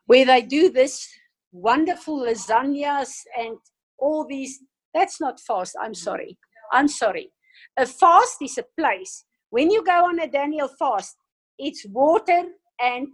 [0.05, 1.07] where they do this
[1.51, 3.57] wonderful lasagnas and
[3.97, 4.59] all these.
[4.93, 5.75] That's not fast.
[5.81, 6.37] I'm sorry.
[6.71, 7.31] I'm sorry.
[7.77, 9.25] A fast is a place.
[9.49, 11.15] When you go on a Daniel fast,
[11.57, 12.43] it's water
[12.79, 13.07] and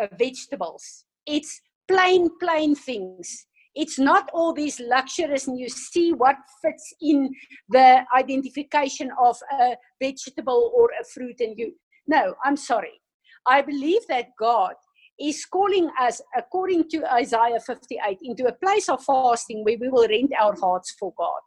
[0.00, 1.04] uh, vegetables.
[1.26, 3.46] It's plain, plain things.
[3.74, 7.30] It's not all these luxuries, and you see what fits in
[7.70, 11.36] the identification of a vegetable or a fruit.
[11.40, 11.74] And you,
[12.06, 13.00] no, I'm sorry.
[13.46, 14.74] I believe that God
[15.20, 20.08] is calling us, according to Isaiah 58, into a place of fasting where we will
[20.08, 21.42] rent our hearts for God.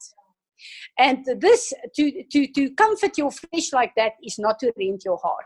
[0.98, 5.18] And this, to, to, to comfort your flesh like that, is not to rent your
[5.18, 5.46] heart.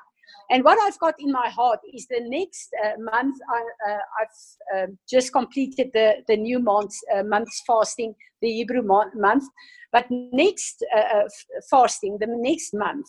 [0.51, 4.91] And what I've got in my heart is the next uh, month, I, I've uh,
[5.09, 9.45] just completed the, the new month, uh, month's fasting, the Hebrew month.
[9.91, 11.29] But next uh, uh,
[11.69, 13.05] fasting, the next month,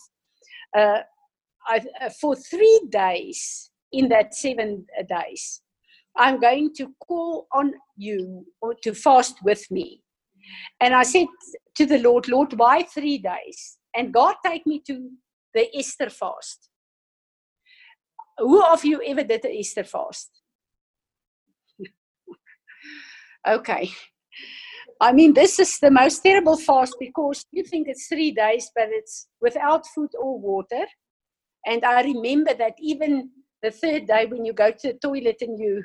[0.77, 0.99] uh,
[2.19, 5.61] for three days in that seven days,
[6.15, 10.03] I'm going to call on you or to fast with me.
[10.79, 11.27] And I said
[11.75, 13.77] to the Lord, Lord, why three days?
[13.95, 15.09] And God take me to
[15.53, 16.69] the Esther fast.
[18.37, 20.31] Who of you ever did the Esther fast?
[23.47, 23.91] okay.
[24.99, 28.89] I mean, this is the most terrible fast because you think it's three days, but
[28.89, 30.85] it's without food or water.
[31.65, 33.29] And I remember that even
[33.61, 35.83] the third day, when you go to the toilet and you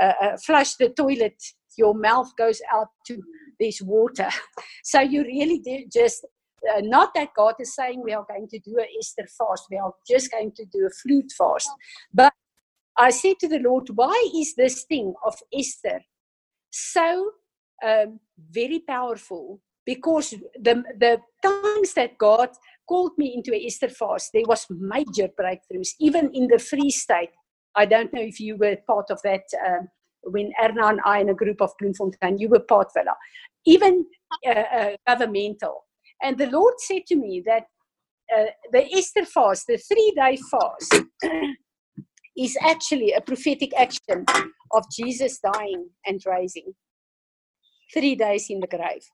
[0.00, 1.42] uh, uh, flush the toilet,
[1.76, 3.22] your mouth goes out to
[3.60, 4.28] this water.
[4.84, 6.24] So you really do just
[6.66, 9.76] uh, not that God is saying we are going to do an Esther fast, we
[9.76, 11.68] are just going to do a flute fast.
[12.12, 12.32] But
[12.96, 16.00] I said to the Lord, why is this thing of Esther
[16.70, 17.32] so
[17.84, 19.60] um, very powerful?
[19.84, 22.50] Because the, the times that God
[22.88, 27.30] called me into a Esther fast, there was major breakthroughs, even in the Free State.
[27.76, 29.88] I don't know if you were part of that um,
[30.22, 33.08] when Erna and I and a group of Bloemfontein, you were part of it.
[33.66, 34.06] Even
[34.46, 35.84] uh, uh, governmental.
[36.22, 37.64] And the Lord said to me that
[38.36, 41.04] uh, the Esther fast, the three day fast,
[42.36, 44.24] is actually a prophetic action
[44.72, 46.74] of Jesus dying and rising.
[47.92, 49.04] Three days in the grave.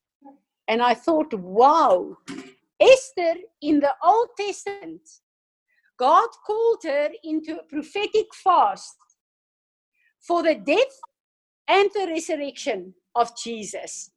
[0.67, 2.17] And I thought, wow,
[2.85, 5.03] Esther in the Old Testament,
[5.99, 8.97] God called her into a prophetic fast
[10.27, 10.99] for the death
[11.69, 14.11] and the resurrection of Jesus.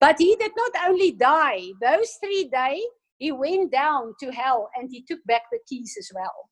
[0.00, 2.84] But he did not only die, those three days,
[3.18, 6.50] he went down to hell and he took back the keys as well.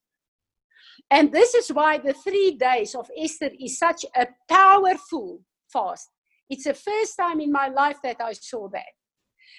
[1.11, 5.41] And this is why the three days of Esther is such a powerful
[5.73, 6.09] fast.
[6.51, 8.85] It's the first time in my life that I saw that.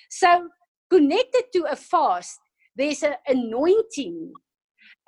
[0.10, 0.50] So,
[0.90, 2.40] connected to a fast,
[2.76, 4.34] there's an anointing.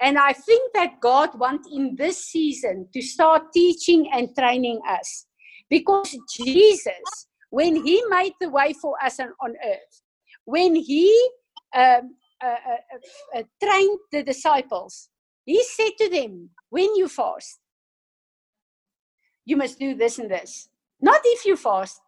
[0.01, 5.25] And I think that God wants in this season to start teaching and training us.
[5.69, 10.01] Because Jesus, when he made the way for us on, earth,
[10.45, 11.29] when he
[11.75, 15.09] um, uh, uh, uh, trained the disciples,
[15.45, 17.59] he said to them, when you fast,
[19.45, 20.69] you must do this and this.
[21.01, 21.99] Not if you fast.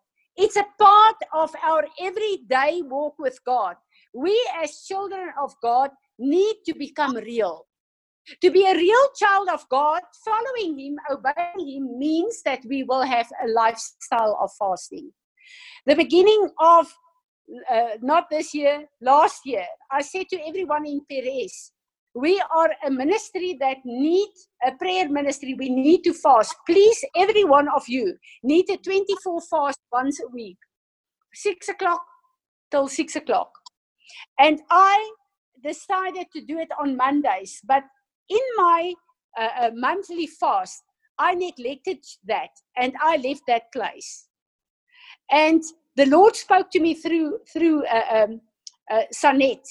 [0.41, 3.75] It's a part of our everyday walk with God.
[4.11, 7.67] We, as children of God, need to become real.
[8.41, 13.03] To be a real child of God, following Him, obeying Him, means that we will
[13.03, 15.11] have a lifestyle of fasting.
[15.85, 16.91] The beginning of
[17.69, 21.71] uh, not this year, last year, I said to everyone in Perez,
[22.13, 24.29] we are a ministry that need
[24.65, 25.55] a prayer ministry.
[25.57, 26.55] We need to fast.
[26.67, 30.57] Please, every one of you need a 24 fast once a week,
[31.33, 32.01] six o'clock
[32.69, 33.51] till six o'clock.
[34.39, 35.11] And I
[35.63, 37.83] decided to do it on Mondays, but
[38.29, 38.93] in my
[39.39, 40.83] uh, uh, monthly fast,
[41.17, 44.27] I neglected that and I left that place.
[45.29, 45.61] And
[45.95, 48.41] the Lord spoke to me through through uh, um,
[48.91, 49.63] uh, Sanet.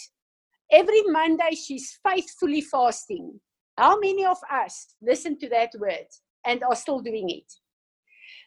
[0.73, 3.41] Every Monday, she's faithfully fasting.
[3.77, 6.07] How many of us listen to that word?
[6.47, 7.53] and are still doing it.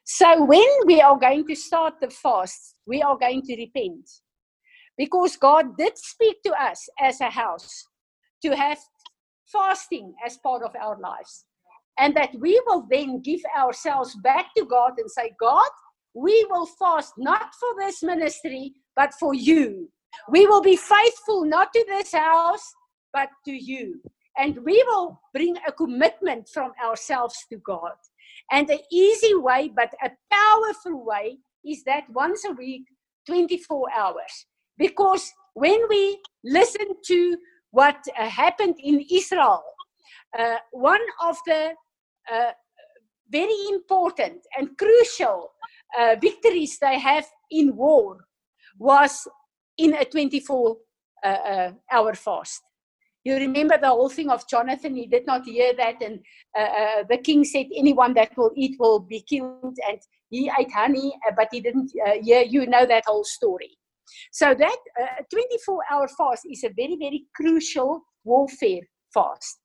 [0.06, 4.10] So when we are going to start the fast, we are going to repent.
[4.98, 7.88] Because God did speak to us as a house
[8.44, 8.80] to have
[9.52, 11.46] fasting as part of our lives.
[11.98, 15.70] And that we will then give ourselves back to God and say, God,
[16.16, 19.90] we will fast not for this ministry, but for you.
[20.30, 22.74] We will be faithful not to this house,
[23.12, 24.02] but to you.
[24.38, 27.94] And we will bring a commitment from ourselves to God.
[28.52, 32.84] And the easy way, but a powerful way, is that once a week,
[33.28, 34.46] 24 hours.
[34.78, 37.38] Because when we listen to
[37.72, 39.64] what uh, happened in Israel,
[40.38, 41.74] uh, one of the
[42.32, 42.52] uh,
[43.30, 45.52] very important and crucial
[46.00, 48.18] uh, victories they have in war
[48.78, 49.28] was
[49.78, 50.78] in a 24
[51.24, 52.62] uh, uh, hour fast.
[53.24, 56.20] You remember the whole thing of Jonathan, he did not hear that, and
[57.10, 59.98] the king said, Anyone that will eat will be killed, and
[60.30, 61.90] he ate honey, but he didn't
[62.22, 62.42] hear.
[62.42, 63.78] You know that whole story.
[64.32, 68.82] So that uh, 24 hour fast is a very, very crucial warfare
[69.14, 69.60] fast.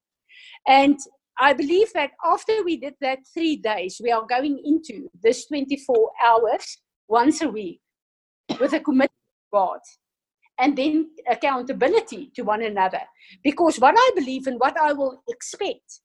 [0.66, 0.98] And
[1.40, 6.10] I believe that after we did that three days, we are going into this 24
[6.24, 7.80] hours once a week
[8.60, 9.17] with a commitment
[9.52, 9.80] God
[10.58, 13.00] and then accountability to one another.
[13.44, 16.00] Because what I believe and what I will expect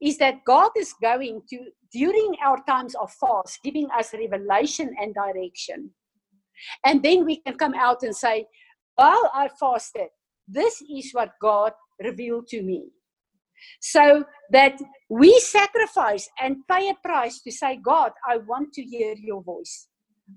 [0.00, 1.58] is that God is going to,
[1.92, 5.90] during our times of fast, giving us revelation and direction.
[6.84, 8.46] And then we can come out and say,
[8.96, 10.08] while I fasted,
[10.48, 12.86] this is what God revealed to me.
[13.80, 19.14] So that we sacrifice and pay a price to say, God, I want to hear
[19.16, 19.88] your voice.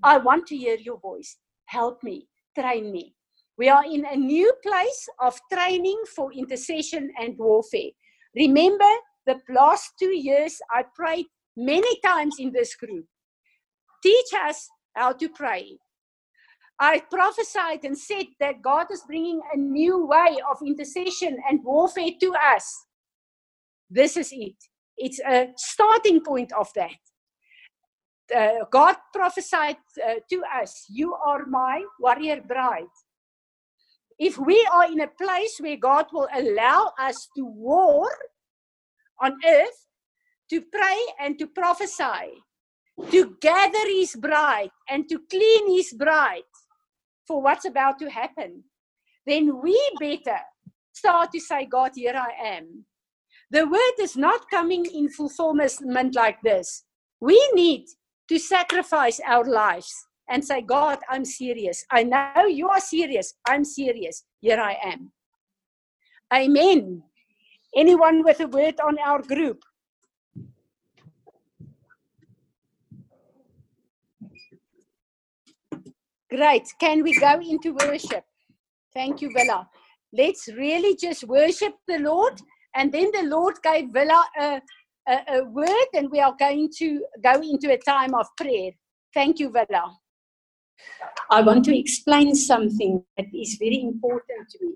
[0.02, 1.36] I want to hear your voice.
[1.68, 2.26] Help me,
[2.58, 3.14] train me.
[3.58, 7.90] We are in a new place of training for intercession and warfare.
[8.34, 8.90] Remember,
[9.26, 11.26] the last two years I prayed
[11.56, 13.04] many times in this group.
[14.02, 15.76] Teach us how to pray.
[16.80, 22.12] I prophesied and said that God is bringing a new way of intercession and warfare
[22.20, 22.86] to us.
[23.90, 24.56] This is it.
[24.96, 26.96] It's a starting point of that.
[28.34, 32.94] Uh, God prophesied uh, to us, You are my warrior bride.
[34.18, 38.08] If we are in a place where God will allow us to war
[39.20, 39.86] on earth,
[40.50, 42.42] to pray and to prophesy,
[43.10, 46.42] to gather his bride and to clean his bride,
[47.26, 48.64] for what's about to happen,
[49.26, 50.40] then we better
[50.92, 52.84] start to say, God, here I am.
[53.50, 56.84] The word is not coming in fulfillment like this.
[57.20, 57.86] We need
[58.28, 59.92] to sacrifice our lives
[60.28, 61.84] and say, God, I'm serious.
[61.90, 63.34] I know you are serious.
[63.48, 64.24] I'm serious.
[64.40, 65.12] Here I am.
[66.32, 67.02] Amen.
[67.74, 69.62] Anyone with a word on our group?
[76.30, 76.68] Great.
[76.78, 78.24] Can we go into worship?
[78.92, 79.68] Thank you, Bella.
[80.12, 82.40] Let's really just worship the Lord.
[82.74, 84.60] And then the Lord gave Bella a,
[85.08, 88.72] a, a word, and we are going to go into a time of prayer.
[89.14, 89.96] Thank you, Bella.
[91.30, 94.74] I want to explain something that is very important to me.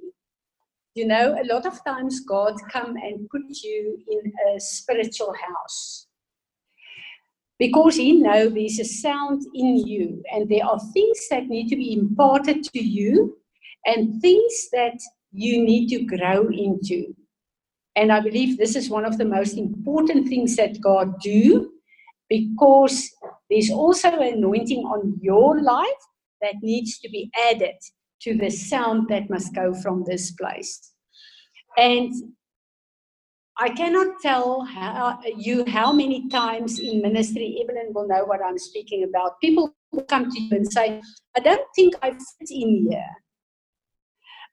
[0.94, 6.06] You know, a lot of times God come and put you in a spiritual house
[7.58, 11.76] because he knows there's a sound in you and there are things that need to
[11.76, 13.36] be imparted to you
[13.86, 14.98] and things that
[15.32, 17.14] you need to grow into
[17.96, 21.70] and i believe this is one of the most important things that god do
[22.28, 23.10] because
[23.50, 26.02] there's also anointing on your life
[26.40, 27.74] that needs to be added
[28.20, 30.92] to the sound that must go from this place
[31.76, 32.12] and
[33.58, 38.58] I cannot tell how, you how many times in ministry, Evelyn will know what I'm
[38.58, 39.40] speaking about.
[39.40, 39.74] People
[40.08, 41.00] come to you and say,
[41.36, 43.21] I don't think I fit in here.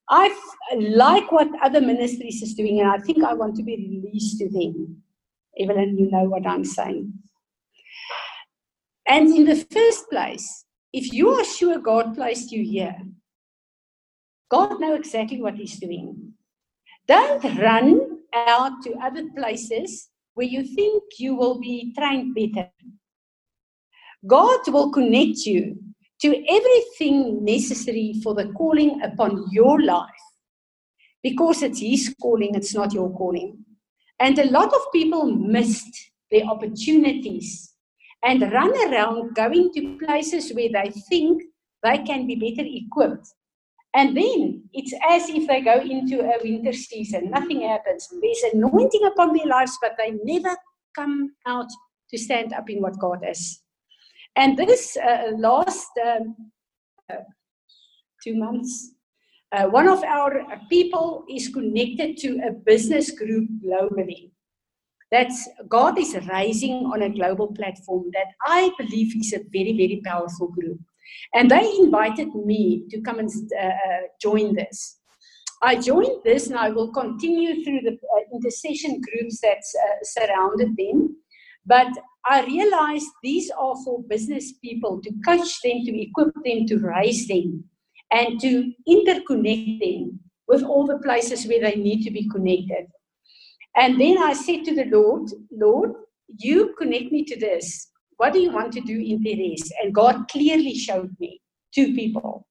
[0.10, 0.36] I
[0.76, 4.50] like what other ministries is doing, and I think I want to be released to
[4.50, 5.04] them.
[5.60, 7.14] Evelyn, you know what I'm saying.
[9.08, 12.96] And in the first place, if you are sure God placed you here,
[14.50, 16.34] God knows exactly what He's doing.
[17.08, 22.70] Don't run out to other places where you think you will be trained better.
[24.26, 25.78] God will connect you
[26.22, 30.10] to everything necessary for the calling upon your life
[31.24, 33.58] because it's His calling, it's not your calling.
[34.20, 37.74] And a lot of people missed their opportunities
[38.24, 41.44] and run around going to places where they think
[41.84, 43.34] they can be better equipped
[43.96, 48.08] and then it's as if they go into a winter season, nothing happens.
[48.22, 50.56] There's anointing upon their lives, but they never
[50.96, 51.68] come out
[52.12, 53.62] to stand up in what God has.
[54.40, 56.52] And this uh, last um,
[57.12, 57.18] uh,
[58.24, 58.94] two months,
[59.52, 64.32] uh, one of our people is connected to a business group globally.
[65.12, 70.02] That's God is rising on a global platform that I believe is a very, very
[70.06, 70.80] powerful group.
[71.34, 73.30] And they invited me to come and
[73.62, 75.00] uh, uh join this.
[75.62, 80.78] I joined this and I will continue through the uh, intercession groups that uh, surrounded
[80.78, 81.18] them.
[81.70, 81.88] But
[82.26, 87.28] I realized these are for business people to coach them, to equip them, to raise
[87.28, 87.64] them,
[88.12, 92.88] and to interconnect them with all the places where they need to be connected.
[93.76, 95.92] And then I said to the Lord, Lord,
[96.38, 97.92] you connect me to this.
[98.18, 99.72] What do you want to do in Perez?
[99.82, 101.40] And God clearly showed me
[101.74, 102.48] two people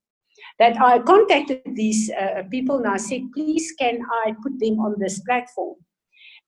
[0.61, 4.95] that I contacted these uh, people and I said, please, can I put them on
[4.99, 5.75] this platform?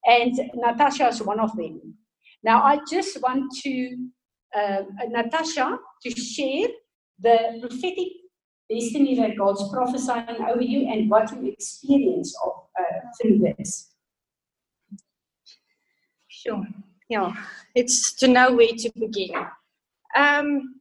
[0.07, 1.97] And Natasha is one of them.
[2.43, 3.97] Now, I just want to,
[4.55, 6.69] uh, Natasha, to share
[7.21, 8.09] the prophetic
[8.71, 13.95] destiny that God's prophesying over you and what you experience of, uh, through this.
[16.29, 16.65] Sure.
[17.09, 17.33] Yeah,
[17.75, 19.35] it's to know where to begin.
[20.17, 20.81] Um,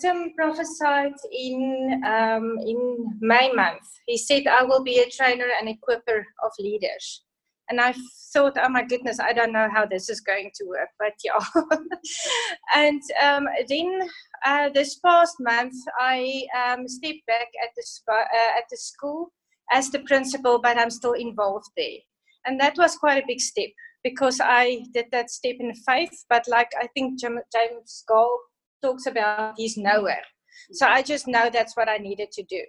[0.00, 3.86] Tim prophesied in um, in May month.
[4.06, 7.24] He said, "I will be a trainer and equiper of leaders."
[7.70, 7.94] And I
[8.32, 11.38] thought, "Oh my goodness, I don't know how this is going to work." But yeah.
[12.74, 14.08] and um, then
[14.44, 19.32] uh, this past month, I um, stepped back at the uh, at the school
[19.70, 22.00] as the principal, but I'm still involved there,
[22.46, 23.70] and that was quite a big step
[24.04, 26.24] because I did that step in faith.
[26.28, 28.38] But like I think James Goll
[28.82, 30.24] talks about he's nowhere.
[30.72, 32.62] So I just know that's what I needed to do.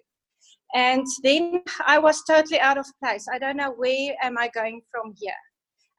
[0.74, 3.28] And then I was totally out of place.
[3.32, 5.34] I don't know where am I going from here.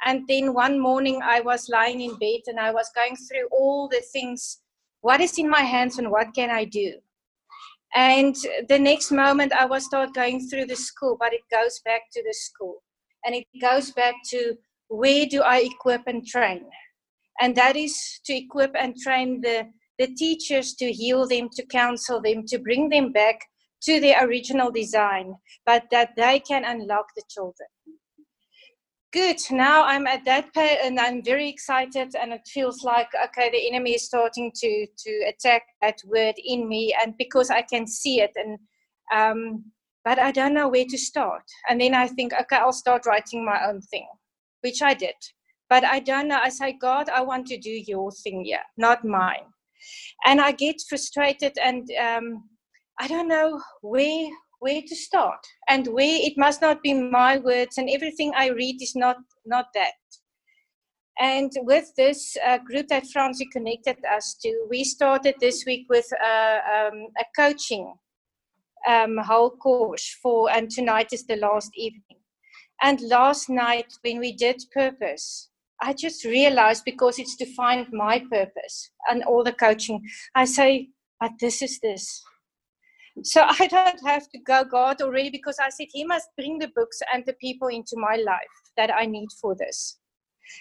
[0.05, 3.89] And then one morning I was lying in bed and I was going through all
[3.89, 4.61] the things.
[5.01, 6.95] What is in my hands and what can I do?
[7.95, 8.35] And
[8.69, 12.23] the next moment I was start going through the school, but it goes back to
[12.23, 12.83] the school.
[13.25, 14.57] And it goes back to
[14.89, 16.65] where do I equip and train?
[17.41, 22.21] And that is to equip and train the the teachers to heal them, to counsel
[22.21, 23.39] them, to bring them back
[23.85, 25.35] to their original design,
[25.67, 27.69] but that they can unlock the children.
[29.13, 29.37] Good.
[29.51, 33.49] Now I'm at that pay point, and I'm very excited, and it feels like okay,
[33.51, 37.87] the enemy is starting to to attack that word in me, and because I can
[37.87, 38.59] see it, and
[39.15, 39.65] um,
[40.05, 41.45] but I don't know where to start.
[41.69, 44.07] And then I think, okay, I'll start writing my own thing,
[44.63, 45.15] which I did.
[45.71, 46.41] But I don't know.
[46.43, 49.47] I say, God, I want to do your thing here, not mine
[50.25, 52.45] and I get frustrated and um,
[53.01, 54.31] I don't know where
[54.61, 58.81] where to start and where it must not be my words and everything I read
[58.81, 59.95] is not not that.
[61.19, 66.09] And with this uh, group that Francie connected us to, we started this week with
[66.21, 67.95] uh, um, a coaching
[68.89, 72.19] um, whole course for, and tonight is the last evening.
[72.83, 78.25] And last night, when we did purpose, I just realized because it's to find my
[78.31, 80.03] purpose and all the coaching,
[80.35, 80.89] I say,
[81.21, 82.23] but this is this.
[83.23, 86.71] So I don't have to go God already because I said He must bring the
[86.75, 89.99] books and the people into my life that I need for this.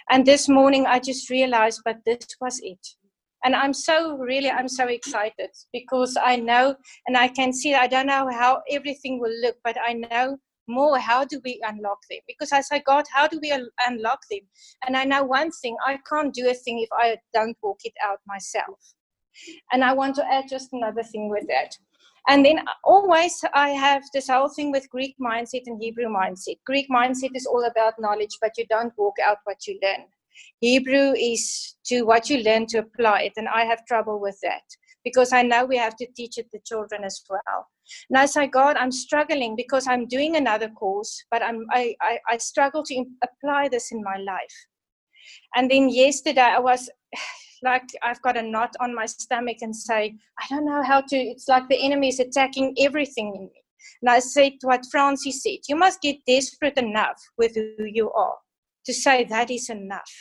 [0.09, 2.85] And this morning I just realized, but this was it.
[3.45, 6.75] And I'm so really, I'm so excited because I know
[7.07, 10.37] and I can see, I don't know how everything will look, but I know
[10.67, 14.19] more how do we unlock them because i say god how do we un- unlock
[14.29, 14.39] them
[14.85, 17.93] and i know one thing i can't do a thing if i don't walk it
[18.05, 18.79] out myself
[19.71, 21.75] and i want to add just another thing with that
[22.27, 26.57] and then always i have this whole thing with greek mindset and hebrew mindset.
[26.65, 30.05] Greek mindset is all about knowledge but you don't walk out what you learn.
[30.59, 34.63] Hebrew is to what you learn to apply it and i have trouble with that
[35.03, 37.67] because i know we have to teach it to children as well.
[38.09, 42.19] And I say, God, I'm struggling because I'm doing another course, but I'm, I, I,
[42.29, 44.55] I struggle to apply this in my life.
[45.55, 46.89] And then yesterday I was
[47.63, 51.15] like, I've got a knot on my stomach and say, I don't know how to,
[51.15, 53.63] it's like the enemy is attacking everything in me.
[54.01, 58.35] And I said what Francis said, you must get desperate enough with who you are
[58.85, 60.11] to say that is enough.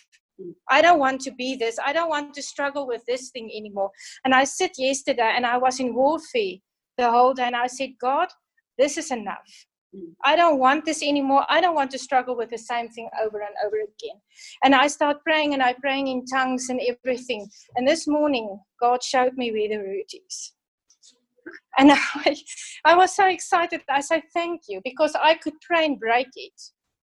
[0.69, 1.79] I don't want to be this.
[1.85, 3.91] I don't want to struggle with this thing anymore.
[4.25, 6.57] And I said yesterday and I was in warfare
[6.99, 7.45] the whole day.
[7.45, 8.29] And I said, God,
[8.79, 9.67] this is enough.
[10.25, 11.45] I don't want this anymore.
[11.49, 14.21] I don't want to struggle with the same thing over and over again.
[14.65, 17.49] And I start praying and I praying in tongues and everything.
[17.77, 20.55] And this morning, God showed me where the root is.
[21.79, 22.37] And I,
[22.85, 23.83] I was so excited.
[23.91, 26.61] I said, Thank you, because I could pray and break it.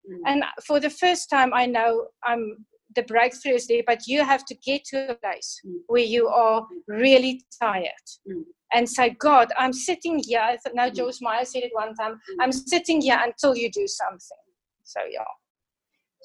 [0.09, 0.17] Mm.
[0.25, 2.65] And for the first time, I know I'm
[2.95, 5.81] the breakthrough is there, but you have to get to a place Mm.
[5.87, 8.07] where you are really tired.
[8.27, 8.45] Mm.
[8.73, 10.57] And say, God, I'm sitting here.
[10.73, 10.89] Now.
[10.89, 12.13] Joyce Meyer said it one time.
[12.13, 12.35] Mm.
[12.41, 14.37] I'm sitting here until you do something.
[14.83, 15.23] So yeah.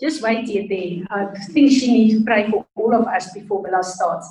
[0.02, 1.06] Just wait here then.
[1.10, 4.28] I think she needs to pray for all of us before Bella starts.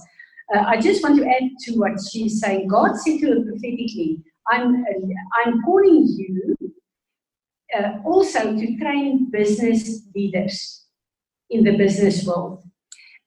[0.53, 2.67] Uh, I just want to add to what she's saying.
[2.67, 6.55] God said to her prophetically, I'm, uh, I'm calling you
[7.77, 10.85] uh, also to train business leaders
[11.49, 12.63] in the business world.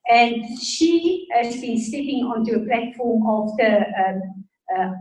[0.09, 4.36] And she has been stepping onto a platform after um,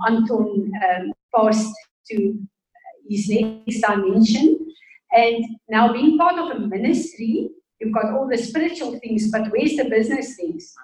[0.07, 1.73] Anton um, passed
[2.11, 2.39] to
[3.09, 4.73] his next dimension.
[5.12, 7.51] And now being part of a ministry,
[7.81, 10.75] you've got all the spiritual things, but where's the business things?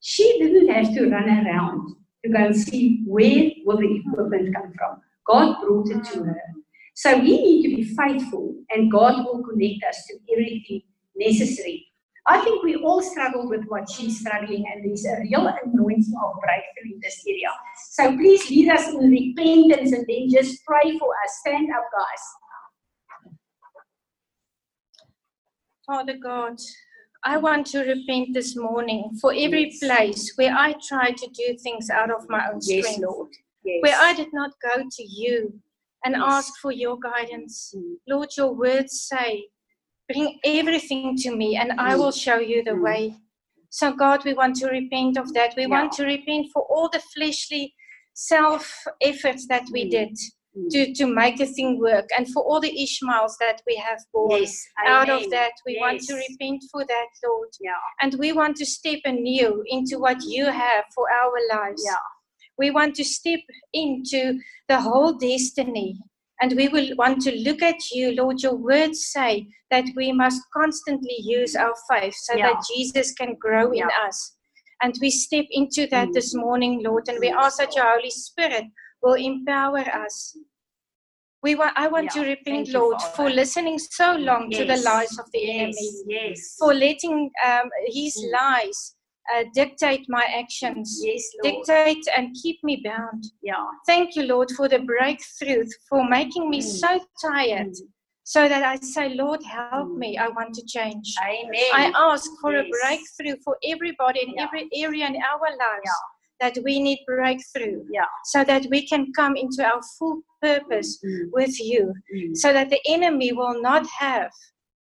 [0.00, 4.72] She didn't have to run around to go and see where will the equipment come
[4.76, 5.00] from.
[5.26, 6.42] God brought it to her.
[6.94, 10.82] So we need to be faithful and God will connect us to everything
[11.16, 11.89] necessary.
[12.26, 16.34] I think we all struggle with what she's struggling and there's a real anointing of
[16.40, 17.48] breakthrough in this area.
[17.92, 21.38] So please lead us in repentance and then just pray for us.
[21.40, 23.34] Stand up, guys.
[25.86, 26.56] Father God,
[27.24, 31.90] I want to repent this morning for every place where I try to do things
[31.90, 33.28] out of my own Yes, strength, Lord.
[33.64, 33.78] Yes.
[33.82, 35.60] where I did not go to you
[36.04, 36.22] and Yes.
[36.24, 37.74] ask for your guidance.
[37.76, 37.96] Mm.
[38.08, 39.48] Lord, your words say,
[40.10, 41.98] bring everything to me and I Mm.
[42.00, 42.82] will show you the Mm.
[42.88, 43.02] way.
[43.70, 45.54] So, God, we want to repent of that.
[45.56, 47.74] We want to repent for all the fleshly
[48.12, 48.64] self
[49.00, 49.90] efforts that we Mm.
[49.98, 50.14] did
[50.56, 50.68] Mm.
[50.72, 54.40] to, to make a thing work and for all the Ishmaels that we have born
[54.42, 54.66] Yes.
[54.84, 55.52] out of that.
[55.64, 57.50] We want to repent for that, Lord.
[57.60, 57.70] Yeah.
[58.02, 61.84] And we want to step anew into what you have for our lives.
[61.86, 62.04] Yeah.
[62.58, 63.40] We want to step
[63.72, 65.88] into the whole destiny.
[66.42, 68.42] And we will want to look at you, Lord.
[68.42, 72.52] Your words say that we must constantly use our faith so Yeah.
[72.52, 74.36] that Jesus can grow in us.
[74.82, 76.14] And we step into that Mm.
[76.14, 77.08] this morning, Lord.
[77.08, 78.64] And we ask that your Holy Spirit
[79.02, 80.34] will empower us.
[81.42, 82.22] We want, I want Yeah.
[82.22, 83.14] to repent, Thank Lord, Father.
[83.16, 85.76] for listening so long to the lies of the Yes.
[85.76, 86.56] enemy, Yes.
[86.58, 88.32] for letting um, his Mm.
[88.32, 88.96] lies
[89.34, 91.64] uh, dictate my actions, Yes, Lord.
[91.66, 93.24] dictate and keep me bound.
[93.42, 93.64] Yeah.
[93.86, 96.62] Thank you, Lord, for the breakthrough, for making me Mm.
[96.82, 97.88] so tired, Mm.
[98.24, 99.98] so that I say, Lord, help Mm.
[99.98, 100.18] me.
[100.18, 101.14] I want to change.
[101.22, 101.70] Amen.
[101.72, 104.44] I ask for a breakthrough for everybody in Yeah.
[104.44, 105.90] every area in our lives.
[105.92, 106.00] Yeah.
[106.42, 108.06] That we need breakthrough Yeah.
[108.24, 111.30] so that we can come into our full purpose Mm.
[111.32, 112.34] with you, Mm.
[112.36, 114.30] so that the enemy will not have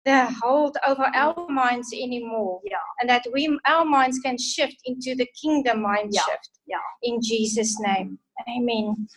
[0.06, 2.78] the hold over our minds anymore, Yeah.
[3.00, 6.22] and that we our minds can shift into the kingdom mind Yeah.
[6.22, 6.50] shift.
[6.68, 6.78] Yeah.
[7.04, 9.08] In Jesus' name, Amen.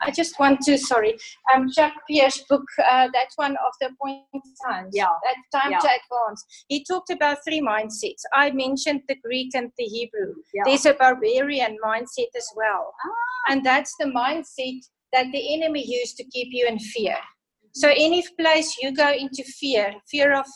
[0.00, 1.18] I just want to sorry,
[1.52, 4.92] um, Chuck Pierce book uh, that one of the appointed times.
[4.94, 5.08] Yeah.
[5.24, 5.78] That time Yeah.
[5.80, 6.64] to advance.
[6.68, 8.22] He talked about three mindsets.
[8.32, 10.34] I mentioned the Greek and the Hebrew.
[10.54, 10.62] Yeah.
[10.64, 12.94] There's a barbarian mindset as well.
[13.04, 13.52] Ah.
[13.52, 14.80] And that's the mindset
[15.12, 17.16] that the enemy used to keep you in fear.
[17.72, 20.46] So any place you go into fear, fear of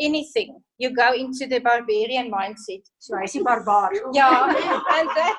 [0.00, 2.82] anything, you go into the barbarian mindset.
[2.98, 3.90] So hy's die barbaar.
[4.12, 4.44] Yeah,
[4.96, 5.38] and that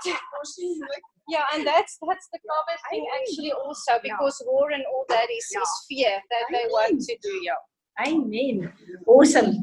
[1.30, 5.46] yeah, and that's that's the clever thing actually also because war and all that is,
[5.46, 7.42] is fear that they want to do.
[7.44, 7.54] Yeah.
[8.08, 8.72] Amen.
[9.06, 9.58] Awesome.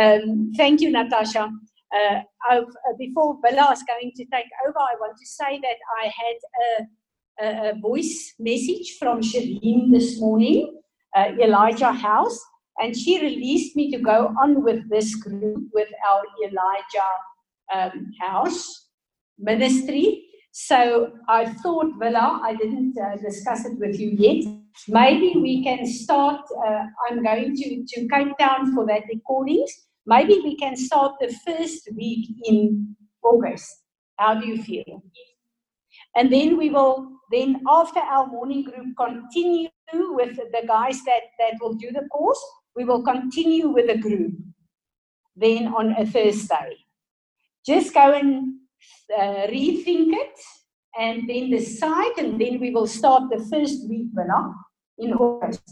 [0.00, 1.50] Um, thank you, Natasha.
[1.92, 2.60] Uh, uh,
[2.98, 7.68] before Bella is going to take over, I want to say that I had a,
[7.68, 10.80] a, a voice message from Shireen this morning,
[11.16, 12.38] uh, Elijah House,
[12.78, 17.12] and she released me to go on with this group with our Elijah
[17.74, 18.88] um, House
[19.38, 20.26] ministry.
[20.52, 24.52] So I thought, Bella, I didn't uh, discuss it with you yet.
[24.88, 26.40] Maybe we can start.
[26.66, 29.70] Uh, I'm going to, to Cape Town for that recordings.
[30.06, 33.68] Maybe we can start the first week in August.
[34.18, 35.02] How do you feel?
[36.16, 41.54] And then we will, then after our morning group, continue with the guys that, that
[41.60, 42.40] will do the course.
[42.76, 44.32] We will continue with the group
[45.36, 46.76] then on a Thursday.
[47.66, 48.54] Just go and
[49.16, 50.38] uh, rethink it
[50.98, 54.54] and then decide, and then we will start the first week, Bella,
[54.98, 55.62] in August.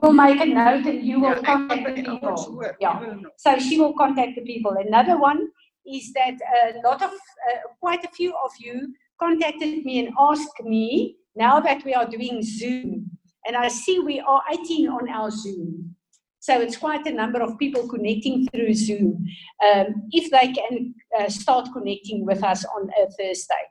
[0.00, 2.62] We'll make a note and you will contact the people.
[2.80, 3.16] Yeah.
[3.36, 4.76] So she will contact the people.
[4.78, 5.48] Another one
[5.84, 6.34] is that
[6.64, 11.60] a lot of, uh, quite a few of you contacted me and asked me now
[11.60, 13.10] that we are doing Zoom,
[13.46, 15.94] and I see we are 18 on our Zoom.
[16.40, 19.26] So it's quite a number of people connecting through Zoom.
[19.68, 23.64] Um, if they can uh, start connecting with us on a Thursday.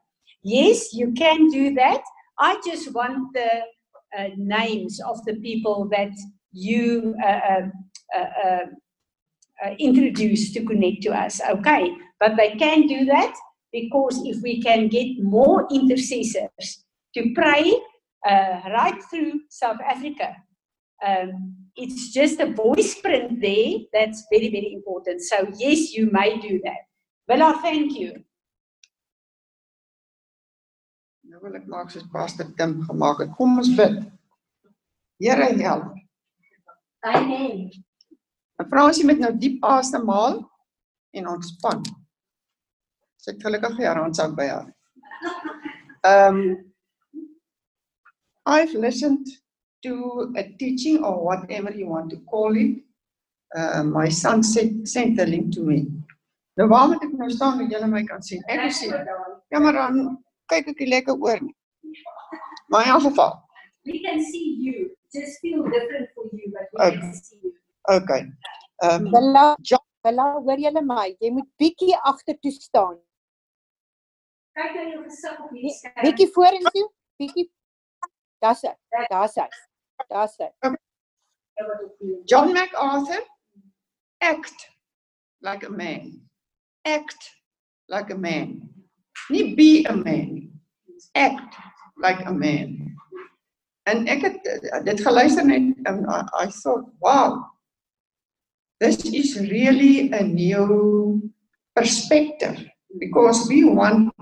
[0.43, 2.01] Yes, you can do that.
[2.39, 3.49] I just want the
[4.17, 6.11] uh, names of the people that
[6.51, 7.61] you uh, uh,
[8.17, 8.65] uh,
[9.65, 11.41] uh, introduce to connect to us.
[11.49, 13.33] Okay, but they can do that
[13.71, 16.84] because if we can get more intercessors
[17.15, 17.73] to pray
[18.27, 20.35] uh, right through South Africa,
[21.05, 25.21] um, it's just a voice print there that's very, very important.
[25.21, 26.87] So, yes, you may do that.
[27.27, 28.23] Well, I thank you.
[31.25, 33.31] Nou wil ek maak soos Pastor Tim gemaak het.
[33.35, 33.97] Kom ons bid.
[35.19, 35.95] Here help.
[37.05, 37.71] Amen.
[38.61, 40.37] En vra as jy met nou diep asemhaal
[41.17, 41.81] en ontspan.
[43.19, 44.69] Sit gelukkig jou handsak by haar.
[46.05, 46.39] Um
[48.45, 49.27] I've listened
[49.83, 52.81] to a teaching or whatever you want to call it.
[53.55, 55.87] Uh, my son sent, sent the link to me.
[56.57, 58.41] Nou waar moet ek nou staan dat julle my kan sien?
[58.47, 59.01] Ek is hier.
[59.51, 59.97] Ja, maar dan
[60.51, 61.55] kyk ek nie lekker oor nie.
[62.71, 63.33] Maar in elk geval.
[63.83, 64.89] We can see you.
[65.11, 66.99] Just feel different for you, but we Okay.
[66.99, 67.51] can see you.
[67.97, 68.21] Okay.
[68.83, 69.79] Ehm um, Bella, Ja.
[70.05, 71.15] Bella, hoor julle my?
[71.19, 72.97] Jy moet bietjie agtertoe staan.
[74.55, 76.01] Kyk na jou gesig op hierdie skerm.
[76.07, 76.87] Bietjie vorentoe,
[77.19, 77.47] bietjie
[78.45, 78.73] Daar's hy.
[79.09, 79.47] Daar's hy.
[80.09, 80.49] Daar's hy.
[82.29, 83.23] John MacArthur
[84.21, 84.69] act
[85.41, 86.21] like a man.
[86.85, 87.31] Act
[87.89, 88.69] like a man.
[89.29, 90.61] Nie be a man.
[91.15, 91.57] Act
[91.97, 92.93] like a man.
[93.89, 97.49] En het uh, dit geluister net and I, I thought, wow.
[98.77, 101.21] This is really a new
[101.73, 102.61] perspective
[102.99, 104.13] because we want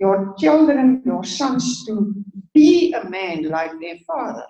[0.00, 2.12] your children, your sons to
[2.54, 4.46] be a man like their father,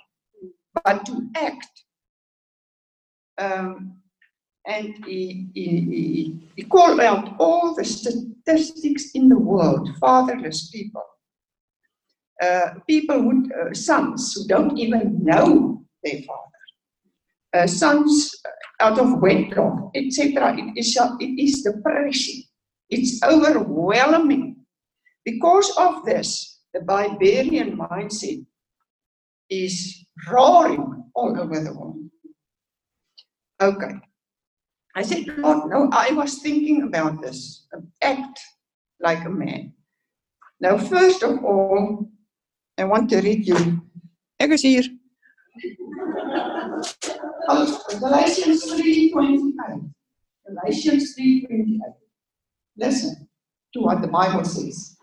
[0.85, 1.83] but to act.
[3.39, 3.97] Um,
[4.67, 11.05] and he, he, he, called out all the statistics in the world fatherless people,
[12.43, 18.35] uh, people with uh, sons who don't even know their father, uh, sons
[18.81, 20.57] out of wedlock, etc.
[20.57, 22.45] It is, it is depression,
[22.91, 24.57] it's overwhelming.
[25.25, 28.45] Because of this, the barbarian mindset
[29.49, 32.11] is roaring all over the world.
[33.63, 33.95] Okay.
[34.97, 37.67] I said, Lord, no, I was thinking about this.
[38.03, 38.41] Act
[39.01, 39.73] like a man.
[40.61, 42.11] Now, first of all,
[42.77, 43.81] I want to read you.
[44.41, 44.83] Ek is hier.
[48.01, 49.91] Galatians 3:28.
[50.47, 51.81] Galatians 3:28.
[52.77, 53.29] Listen
[53.73, 54.97] to what the Bible says.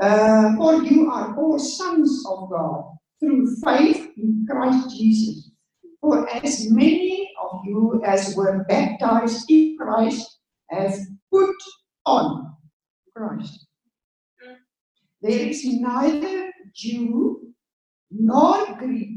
[0.00, 5.50] Uh, for you are all sons of God through faith in Christ Jesus.
[6.00, 10.38] For as many of you as were baptized in Christ
[10.70, 10.94] have
[11.32, 11.56] put
[12.06, 12.54] on
[13.16, 13.66] Christ.
[15.20, 17.52] There is neither Jew
[18.10, 19.16] nor Greek.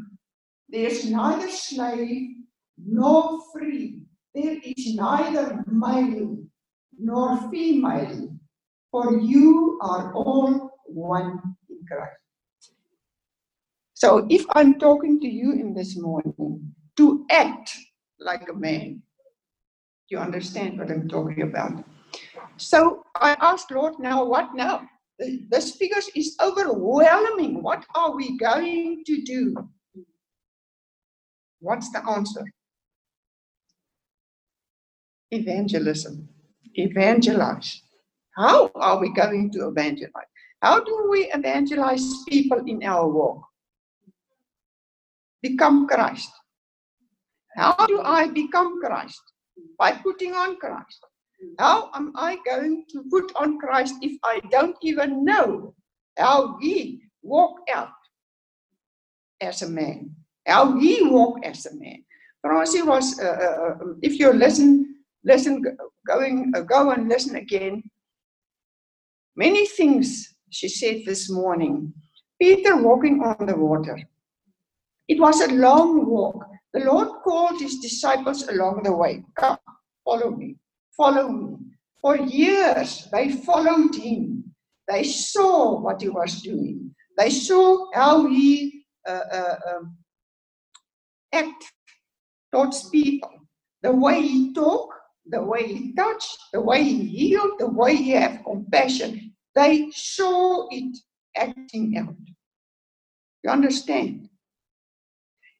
[0.69, 2.37] There is neither slave
[2.83, 4.01] nor free.
[4.33, 6.37] There is neither male
[6.97, 8.29] nor female.
[8.89, 12.21] For you are all one in Christ.
[13.93, 17.75] So if I'm talking to you in this morning to act
[18.19, 19.01] like a man,
[20.09, 21.83] you understand what I'm talking about.
[22.57, 24.87] So I asked Lord, now what now?
[25.49, 27.61] This figure is overwhelming.
[27.61, 29.55] What are we going to do?
[31.59, 32.43] What's the answer?
[35.29, 36.27] Evangelism.
[36.73, 37.83] Evangelize.
[38.35, 40.30] How are we going to evangelize?
[40.61, 43.41] How do we evangelize people in our walk?
[45.41, 46.29] Become Christ.
[47.55, 49.21] How do I become Christ?
[49.77, 50.99] By putting on Christ.
[51.57, 55.73] How am I going to put on Christ if I don't even know
[56.17, 57.89] how he walked out
[59.41, 60.15] as a man?
[60.47, 62.03] How he walked as a man?
[62.41, 65.63] Francie was, uh, uh, uh, if you listen, listen,
[66.07, 67.83] going, uh, go and listen again.
[69.35, 71.93] Many things she said this morning.
[72.39, 73.97] Peter walking on the water.
[75.07, 76.45] It was a long walk.
[76.73, 79.23] The Lord called his disciples along the way.
[79.37, 79.57] Come,
[80.05, 80.57] follow me,
[80.95, 81.57] follow me.
[82.01, 84.53] For years, they followed him.
[84.87, 86.95] They saw what he was doing.
[87.17, 89.97] They saw how he uh, uh, um,
[91.31, 91.63] act
[92.51, 93.31] towards people.
[93.83, 94.93] The way he talked,
[95.25, 99.30] the way he touched, the way he healed, the way he had compassion.
[99.55, 100.97] They saw it
[101.37, 102.15] acting out.
[103.43, 104.29] You understand?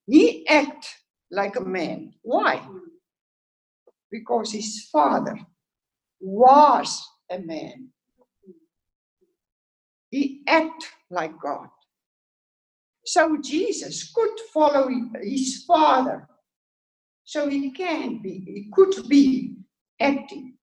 [0.08, 0.88] He act
[1.32, 2.14] like a man.
[2.24, 2.68] Why?
[4.12, 5.38] Because his father
[6.22, 7.90] was a man.
[10.12, 11.68] He act like God.
[13.06, 14.90] So Jesus could follow
[15.22, 16.28] his father
[17.26, 19.56] So he can be, he could be
[20.00, 20.56] acting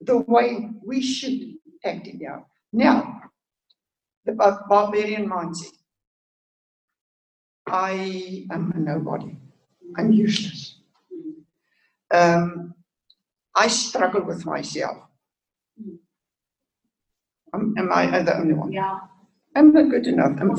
[0.00, 1.54] the way we should
[1.84, 2.46] act now.
[2.72, 3.22] Now,
[4.24, 4.32] the
[4.68, 5.72] barbarian mindset.
[7.66, 9.36] I am a nobody.
[9.96, 10.80] I'm useless.
[12.10, 12.74] Um,
[13.54, 14.96] I struggle with myself.
[17.54, 18.72] Am, am I the only one?
[18.72, 19.00] Yeah.
[19.56, 20.38] I'm not good enough.
[20.40, 20.54] I'm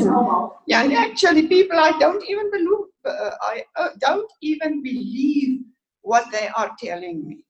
[0.68, 2.88] yeah, and actually, people I don't even believe.
[3.06, 5.62] Uh, I uh, don't even believe
[6.02, 7.46] what they are telling me.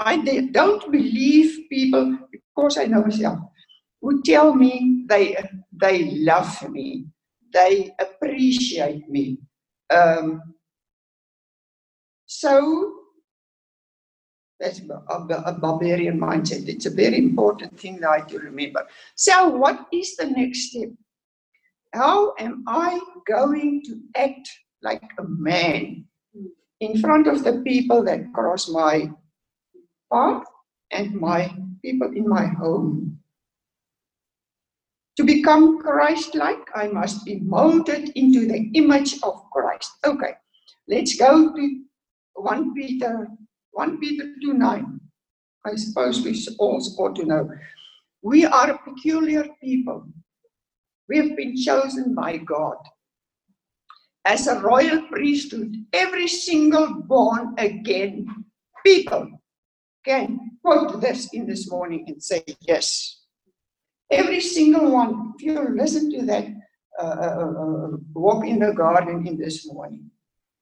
[0.00, 0.16] I
[0.52, 3.38] don't believe people because I know myself
[4.06, 5.36] who tell me they
[5.72, 7.06] they love me,
[7.52, 9.38] they appreciate me.
[9.90, 10.54] Um,
[12.26, 12.94] so
[14.60, 16.68] that's a, barbarian mindset.
[16.68, 18.86] It's a very important thing that I to remember.
[19.16, 20.90] So, what is the next step?
[21.92, 24.48] How am I going to act
[24.82, 26.04] like a man
[26.78, 29.10] in front of the people that cross my
[30.12, 30.44] path
[30.92, 31.52] and my
[31.82, 33.18] people in my home?
[35.16, 39.90] To become Christ like, I must be molded into the image of Christ.
[40.04, 40.34] Okay,
[40.88, 41.82] let's go to
[42.34, 43.28] 1 Peter
[43.72, 45.00] 1 Peter 2 9.
[45.66, 47.50] I suppose we all ought to know.
[48.22, 50.06] We are a peculiar people.
[51.08, 52.76] We have been chosen by God
[54.24, 55.76] as a royal priesthood.
[55.92, 58.26] Every single born again
[58.84, 59.28] people
[60.04, 63.25] can quote this in this morning and say, Yes.
[64.10, 66.46] Every single one, if you listen to that
[66.98, 70.10] uh, uh, uh, walk in the garden in this morning,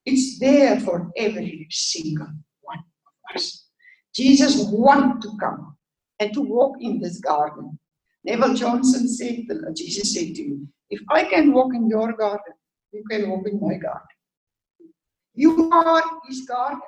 [0.04, 2.28] it's there for every single
[2.62, 3.66] one of us.
[4.14, 5.76] Jesus wanted to come
[6.20, 7.78] and to walk in this garden.
[8.24, 12.54] Neville Johnson said, Jesus said to me, if I can walk in your garden,
[12.92, 14.06] you can walk in my garden.
[15.34, 16.80] You are his garden.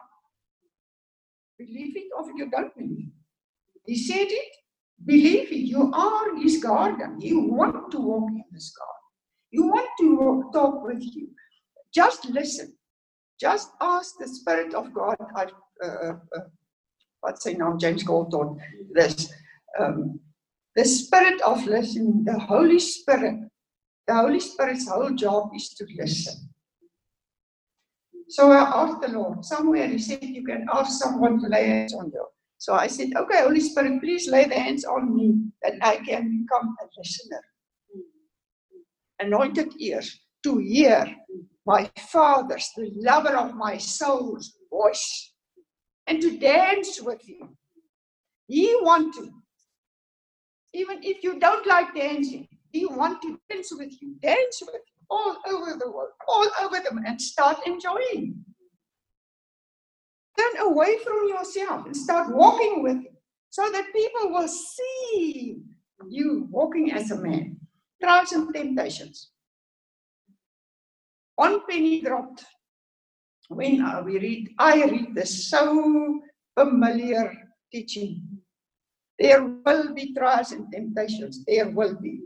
[1.58, 3.12] Believe it or you don't believe it.
[3.86, 4.52] He said it,
[5.06, 5.56] believe it.
[5.56, 7.20] You are his garden.
[7.20, 8.92] You want to walk in this garden.
[9.50, 11.28] You want to walk, talk with you.
[11.94, 12.76] Just listen.
[13.40, 15.16] Just ask the Spirit of God.
[15.34, 15.46] I,
[15.84, 16.40] uh, uh,
[17.20, 17.78] what's his name?
[17.78, 18.58] James Goldthorne.
[18.92, 19.32] This.
[19.78, 20.20] Um,
[20.76, 23.48] the spirit of listening, the Holy Spirit.
[24.06, 26.50] The Holy Spirit's whole job is to listen.
[28.28, 31.94] So I asked the Lord, somewhere he said you can ask someone to lay hands
[31.94, 32.26] on you.
[32.58, 36.42] So I said, okay, Holy Spirit, please lay the hands on me that I can
[36.42, 37.42] become a listener.
[39.20, 41.14] Anointed ears to hear
[41.66, 45.32] my Father's, the lover of my soul's voice,
[46.06, 47.56] and to dance with him.
[48.46, 49.30] He wants to.
[50.72, 55.04] Even if you don't like dancing, he wants to dance with you, dance with you
[55.10, 58.45] all over the world, all over them, and start enjoying.
[60.38, 63.16] Turn away from yourself and start walking with him
[63.50, 65.62] so that people will see
[66.08, 67.56] you walking as a man.
[68.02, 69.30] Trials and temptations.
[71.36, 72.44] One penny dropped
[73.48, 76.20] when we read, I read this so
[76.58, 77.32] familiar
[77.72, 78.22] teaching.
[79.18, 81.44] There will be trials and temptations.
[81.46, 82.20] There will be.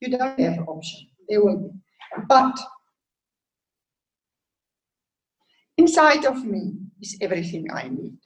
[0.00, 1.08] You don't have an option.
[1.28, 1.70] There will be.
[2.28, 2.58] But
[5.76, 8.18] inside of me is everything I need.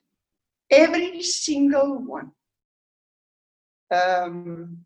[0.71, 2.33] Every single one.
[3.91, 4.85] Um,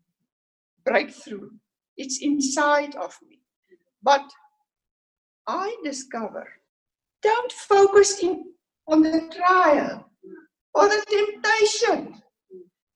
[0.83, 1.49] breakthrough.
[1.97, 3.39] It's inside of me.
[4.01, 4.25] But
[5.47, 6.47] I discover
[7.21, 8.45] don't focus in
[8.87, 10.05] on the trial
[10.73, 12.21] or the temptation.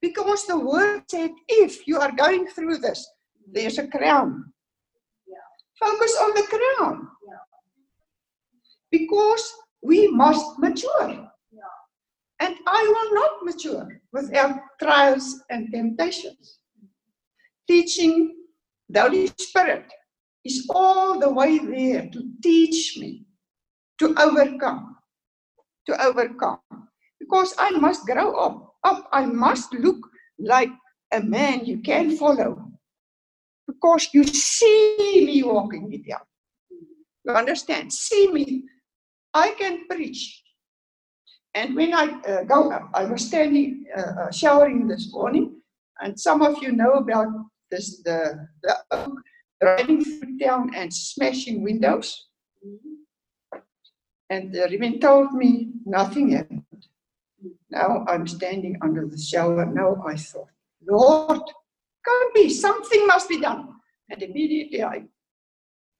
[0.01, 3.05] Because the word said, if you are going through this,
[3.51, 4.53] there's a crown.
[5.79, 7.07] Focus on the crown.
[8.91, 11.29] Because we must mature.
[12.41, 16.59] And I will not mature without trials and temptations.
[17.67, 18.35] Teaching
[18.87, 19.85] the Holy Spirit
[20.45, 23.25] is all the way there to teach me
[23.99, 24.95] to overcome.
[25.87, 26.59] To overcome.
[27.19, 28.75] Because I must grow up.
[28.83, 29.09] up.
[29.11, 29.99] I must look
[30.39, 30.69] like
[31.11, 32.71] a man you can follow.
[33.67, 36.17] Because you see me walking with you.
[37.25, 37.91] You understand?
[37.91, 38.63] See me.
[39.33, 40.43] I can preach.
[41.55, 45.61] And when I uh, go up, I was standing uh, uh, showering this morning,
[45.99, 47.27] and some of you know about
[47.71, 49.19] this the, the oak
[49.61, 52.27] driving through town and smashing windows.
[54.29, 56.63] And the Reuben told me nothing happened.
[57.71, 59.65] Now I'm standing under the shower.
[59.65, 60.49] Now I thought,
[60.87, 61.41] Lord,
[62.05, 63.69] can't be, something must be done.
[64.09, 65.03] And immediately I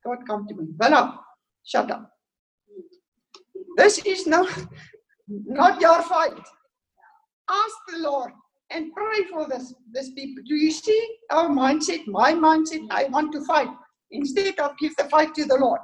[0.04, 1.20] God come to me, Bella,
[1.66, 2.12] shut up.
[3.80, 4.50] This is not,
[5.30, 6.38] not your fight.
[7.50, 8.34] Ask the Lord
[8.72, 10.44] and pray for this, this people.
[10.46, 11.02] Do you see
[11.32, 12.86] our mindset, my mindset?
[12.92, 13.70] I want to fight.
[14.12, 15.80] Instead of give the fight to the Lord.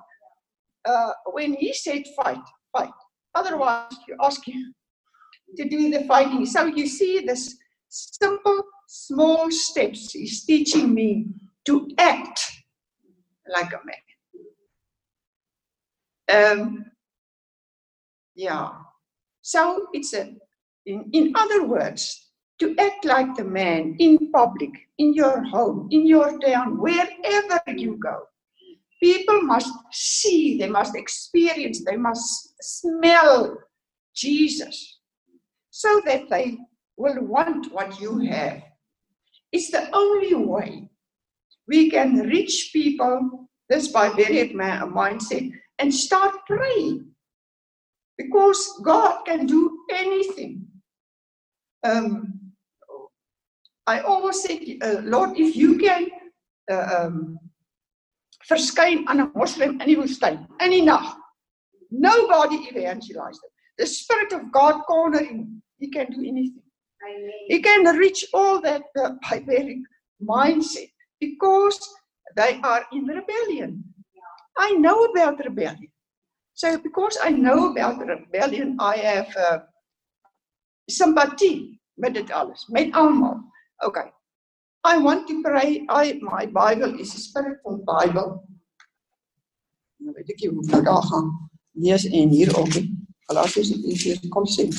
[0.84, 2.44] Uh, when he said fight,
[2.74, 2.92] fight.
[3.34, 4.76] Otherwise, you ask him
[5.56, 6.46] to do the fighting.
[6.46, 7.56] So you see this
[7.88, 10.12] simple, small steps.
[10.12, 11.28] He's teaching me
[11.64, 12.42] to act
[13.48, 13.96] like a man.
[16.60, 16.86] Um,
[18.36, 18.72] yeah.
[19.42, 20.34] So it's a,
[20.86, 22.30] in, in other words,
[22.60, 27.98] to act like the man in public, in your home, in your town, wherever you
[27.98, 28.24] go.
[29.02, 33.58] People must see, they must experience, they must smell
[34.16, 35.00] Jesus
[35.70, 36.58] so that they
[36.98, 38.64] will want what you have.
[39.52, 40.90] It's the only way
[41.68, 47.15] we can reach people this barbaric mindset and start praying
[48.18, 50.66] because God can do anything.
[51.84, 52.40] Um,
[53.88, 56.08] I always say, uh, Lord, if you can
[56.72, 57.38] uh, um,
[58.50, 61.06] verskyn aan 'n moslim in die woestyn in die nag,
[61.92, 63.52] nobody evangelized them.
[63.78, 66.64] The spirit of God cornering, he can do anything.
[67.48, 69.80] He can reach all that uh, barbaric
[70.22, 70.90] mindset
[71.20, 71.78] because
[72.36, 73.84] they are in rebellion.
[74.58, 75.92] I know about rebellion.
[76.56, 79.60] So because I know about the rebellion, I have uh,
[80.90, 83.44] sympathy met dit alles, met almal.
[83.84, 84.12] Okay.
[84.86, 85.84] I want to pray.
[85.90, 88.48] I my Bible is a spiritual Bible.
[90.00, 91.32] Nou weet ek jy ver daar gaan.
[91.76, 92.72] Lees en hier op.
[93.28, 94.78] Galasiërs is hier konsent.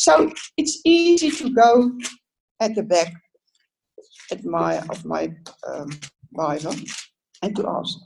[0.00, 1.92] So it's easy to go
[2.58, 3.12] at the back
[4.32, 5.28] at my of my
[5.68, 5.92] um,
[6.32, 6.74] Bible
[7.42, 8.00] and to ask.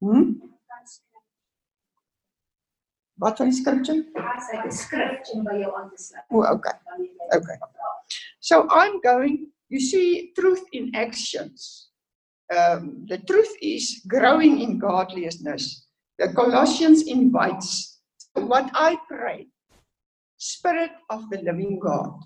[0.00, 0.38] Hmm?
[3.20, 4.04] Wat die scripture?
[6.30, 6.72] Oh, okay.
[7.36, 7.56] Okay.
[8.40, 11.90] So I'm going, you see, truth in actions.
[12.48, 15.86] Um, the truth is growing in godliness.
[16.18, 18.00] The Colossians invites
[18.34, 19.48] what I pray,
[20.38, 22.16] Spirit of the living God,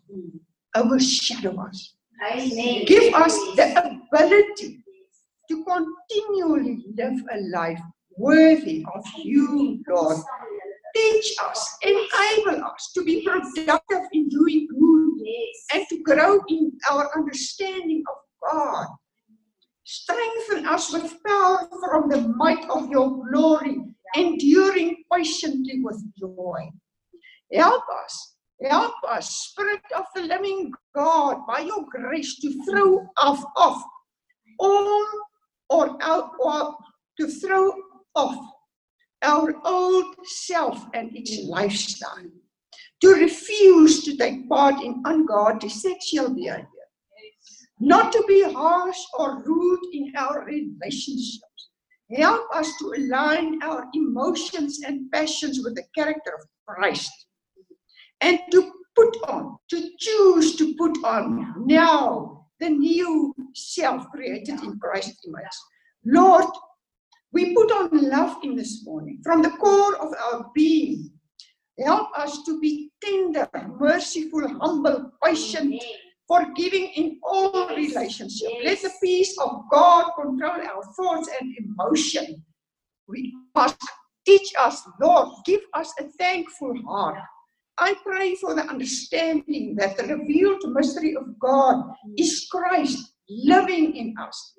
[0.76, 1.94] overshadow us.
[2.22, 2.84] Amen.
[2.86, 4.84] Give us the ability
[5.50, 7.82] to continually live a life
[8.16, 10.18] worthy of you, Lord.
[10.94, 15.14] Teach us, enable us to be productive in doing good
[15.72, 18.86] and to grow in our understanding of God.
[19.84, 23.78] Strengthen us with power from the might of your glory,
[24.16, 26.70] enduring patiently with joy.
[27.52, 33.44] Help us, help us, Spirit of the living God, by your grace to throw off,
[33.56, 33.82] off
[34.58, 35.06] all
[35.68, 36.76] or out or
[37.20, 37.72] to throw
[38.14, 38.53] off
[39.24, 42.30] our old self and its lifestyle,
[43.00, 46.68] to refuse to take part in ungodly sexual behavior,
[47.80, 51.70] not to be harsh or rude in our relationships.
[52.14, 57.10] Help us to align our emotions and passions with the character of Christ
[58.20, 64.78] and to put on, to choose to put on now the new self created in
[64.78, 65.56] Christ's image.
[66.04, 66.46] Lord,
[67.34, 71.10] we put on love in this morning from the core of our being.
[71.84, 75.82] Help us to be tender, merciful, humble, patient,
[76.28, 78.40] forgiving in all relationships.
[78.62, 82.44] Let the peace of God control our thoughts and emotion.
[83.08, 83.76] We ask,
[84.24, 87.18] teach us, Lord, give us a thankful heart.
[87.78, 91.82] I pray for the understanding that the revealed mystery of God
[92.16, 94.54] is Christ living in us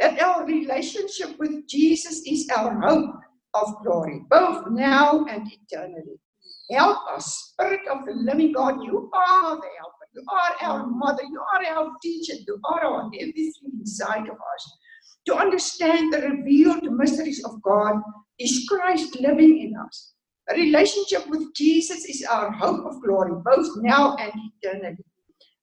[0.00, 3.14] that our relationship with Jesus is our hope
[3.54, 6.18] of glory, both now and eternally.
[6.70, 8.82] Help us, Spirit of the living God.
[8.84, 10.06] You are the helper.
[10.14, 11.22] You are our mother.
[11.22, 12.34] You are our teacher.
[12.46, 14.78] You are our everything inside of us.
[15.26, 17.94] To understand the revealed mysteries of God
[18.38, 20.12] is Christ living in us.
[20.50, 24.32] A relationship with Jesus is our hope of glory, both now and
[24.62, 25.04] eternally.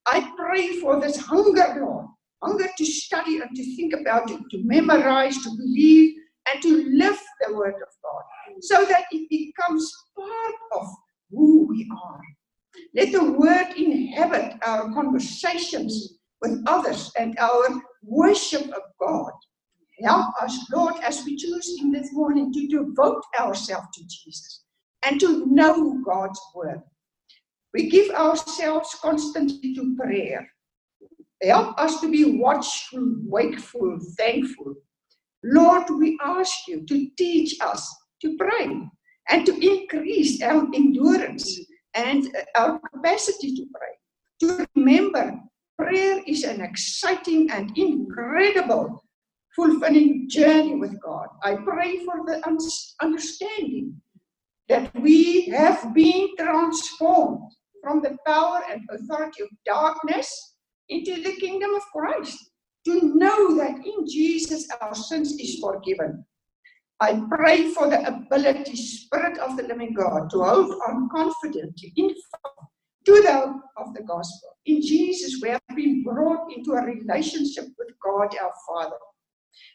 [0.05, 2.05] I pray for this hunger, Lord,
[2.41, 6.15] hunger to study and to think about it, to memorize, to believe,
[6.51, 8.23] and to live the Word of God
[8.61, 10.87] so that it becomes part of
[11.31, 12.21] who we are.
[12.93, 19.31] Let the Word inhabit our conversations with others and our worship of God.
[20.03, 24.63] Help us, Lord, as we choose in this morning to devote ourselves to Jesus
[25.03, 26.81] and to know God's Word.
[27.73, 30.47] We give ourselves constantly to prayer
[31.43, 34.75] Help us to be watchful, wakeful, thankful.
[35.43, 38.81] Lord, we ask you to teach us to pray
[39.29, 41.59] and to increase our endurance
[41.93, 43.95] and uh, our capacity to pray.
[44.41, 45.39] To remember,
[45.77, 49.03] prayer is an exciting and incredible
[49.55, 51.27] fulfilling journey with God.
[51.43, 52.41] I pray for the
[53.01, 54.01] understanding
[54.67, 60.54] that we have been transformed from the power and authority of darkness
[60.89, 62.51] into the kingdom of Christ.
[62.85, 66.23] To know that in Jesus our sins is forgiven.
[66.99, 72.13] I pray for the ability, Spirit of the living God, to hold on confidently in
[73.05, 74.49] to the hope of the gospel.
[74.65, 78.97] In Jesus, we have been brought into a relationship with God our Father.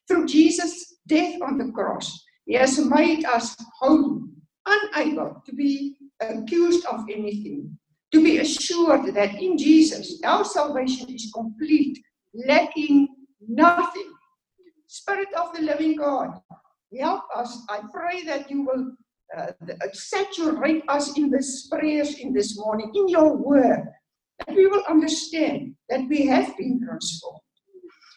[0.09, 4.23] Through Jesus' death on the cross, He has made us holy,
[4.67, 7.79] unable to be accused of anything,
[8.13, 11.99] to be assured that in Jesus our salvation is complete,
[12.35, 13.09] lacking
[13.47, 14.13] nothing.
[14.87, 16.41] Spirit of the living God,
[16.99, 17.65] help us.
[17.69, 18.93] I pray that you will
[19.37, 19.53] uh,
[19.93, 23.85] saturate us in this prayers in this morning, in your word,
[24.47, 27.41] that we will understand that we have been transformed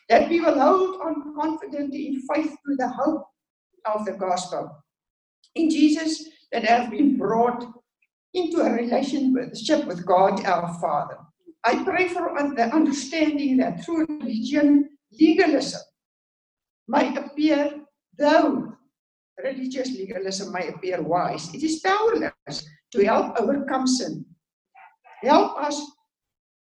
[0.09, 3.25] that we will hold on confidently in faith to the hope
[3.85, 4.83] of the gospel.
[5.55, 7.65] In Jesus, that have been brought
[8.33, 11.17] into a relationship with God our Father.
[11.63, 15.81] I pray for the understanding that through religion, legalism
[16.87, 17.81] might appear,
[18.17, 18.73] though
[19.41, 24.25] religious legalism might appear wise, it is powerless to help overcome sin.
[25.21, 25.81] Help us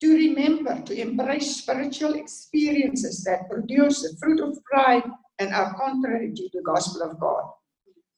[0.01, 5.05] to remember to embrace spiritual experiences that produce the fruit of pride
[5.39, 7.45] and are contrary to the gospel of God.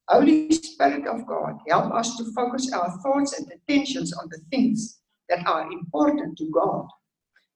[0.08, 5.00] Holy Spirit of God, help us to focus our thoughts and attentions on the things
[5.28, 6.86] that are important to God.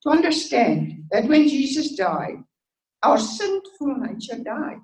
[0.04, 2.42] To understand that when Jesus died,
[3.02, 4.80] our sinful nature died.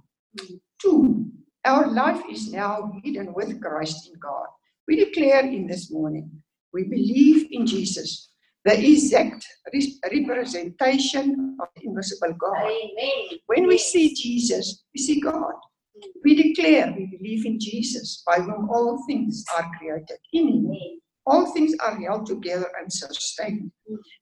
[0.80, 1.30] Two,
[1.64, 4.46] our life is now hidden with Christ in God.
[4.86, 6.30] We declare in this morning,
[6.72, 8.30] we believe in Jesus
[8.64, 9.46] the exact
[10.10, 12.56] representation of the invisible God.
[12.56, 13.38] Amen.
[13.46, 15.54] When we see Jesus, we see God.
[16.24, 20.18] We declare we believe in Jesus, by whom all things are created.
[20.32, 23.70] In Him, all things are held together and sustained.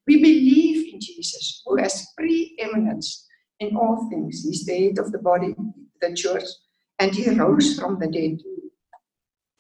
[0.07, 3.27] We believe in Jesus, who has preeminence
[3.61, 4.43] in all things.
[4.45, 5.55] He's the head of the body,
[6.01, 6.45] the church,
[6.99, 8.39] and He rose from the dead.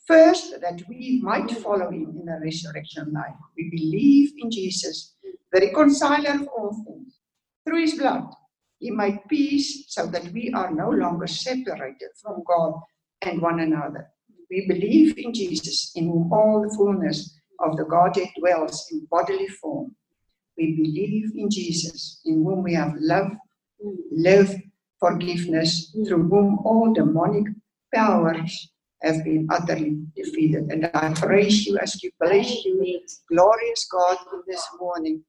[0.06, 3.36] First, that we might follow him in the resurrection life.
[3.56, 5.14] We believe in Jesus,
[5.52, 7.18] the reconciler of all things.
[7.64, 8.24] Through his blood,
[8.82, 12.74] he made peace so that we are no longer separated from God
[13.22, 14.08] and one another.
[14.50, 19.46] We believe in Jesus, in whom all the fullness of the Godhead dwells in bodily
[19.46, 19.94] form.
[20.58, 23.30] We believe in Jesus, in whom we have love,
[24.10, 24.52] love,
[24.98, 27.54] forgiveness, through whom all demonic
[27.94, 28.68] powers
[29.02, 30.72] have been utterly defeated.
[30.72, 35.22] And I praise you as you bless you, glorious God, in this morning.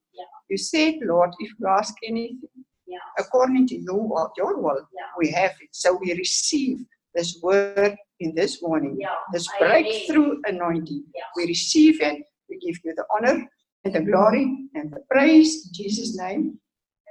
[0.49, 2.49] You said, Lord, if you ask anything
[2.93, 3.23] Yeah.
[3.23, 5.09] according to your, will- your will, Yeah.
[5.21, 5.69] we have it.
[5.71, 6.77] So we receive
[7.15, 9.15] this word in this morning, Yeah.
[9.33, 9.61] this Amen.
[9.83, 11.03] breakthrough anointing.
[11.15, 11.23] Yeah.
[11.37, 12.17] We receive it.
[12.49, 13.37] We give you the honor
[13.83, 14.43] and the glory
[14.75, 16.59] and the praise in Jesus' name.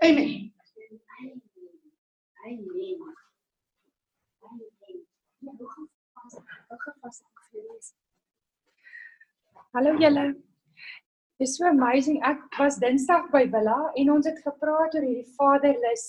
[0.05, 0.51] Amen.
[1.18, 1.43] Amen.
[9.74, 10.24] Hallo julle.
[11.43, 12.20] Dis so amazing.
[12.22, 16.05] Ek was Dinsdag by Willa en ons het gepraat oor hierdie fatherless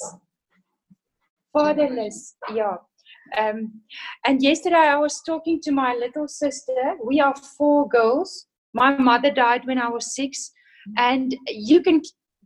[1.58, 2.20] fatherless.
[2.54, 2.76] Ja.
[3.42, 3.64] Um
[4.28, 6.98] and yesterday I was talking to my little sister.
[7.04, 8.46] We are four girls.
[8.74, 10.52] My mother died when I was 6
[10.98, 12.02] and you can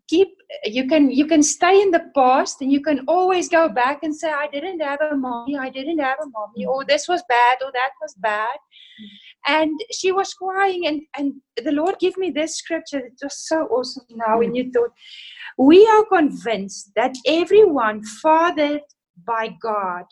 [0.08, 0.30] keep
[0.64, 4.16] you can you can stay in the past and you can always go back and
[4.16, 7.58] say I didn't have a mommy, I didn't have a mommy or this was bad
[7.66, 8.58] or that was bad
[9.46, 11.34] and she was crying and and
[11.64, 14.92] the lord gave me this scripture it was so awesome now when you thought
[15.58, 18.82] we are convinced that everyone fathered
[19.26, 20.06] by god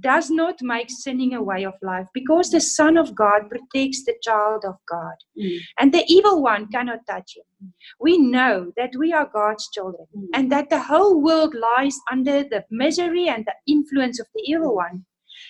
[0.00, 4.14] does not make sinning a way of life because the son of god protects the
[4.22, 5.58] child of god Mm.
[5.78, 10.28] and the evil one cannot touch him we know that we are god's children Mm.
[10.34, 14.74] and that the whole world lies under the misery and the influence of the evil
[14.74, 15.04] one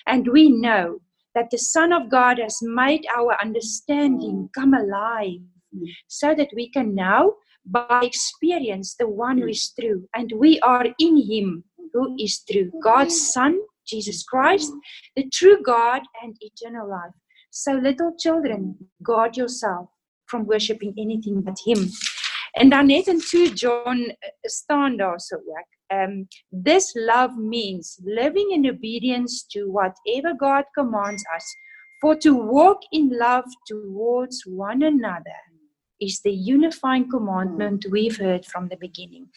[0.07, 1.01] and we know
[1.37, 5.45] that the Son of God has made our understanding come alive
[6.09, 7.35] so that we can now,
[7.67, 10.09] by experience, the one who is true.
[10.15, 14.73] And we are in Him who is true God's Son, Jesus Christ,
[15.15, 17.13] the true God and eternal life.
[17.51, 19.89] So, little children, guard yourself
[20.25, 21.91] from worshipping anything but Him.
[22.53, 25.76] En dan net in 2 John eh, staan daar so ook.
[25.91, 31.47] Um, this love means living in obedience to whatever God commands us
[32.01, 35.41] For to walk in love towards one another
[36.01, 39.29] is the unifying commandment we've heard from the beginning.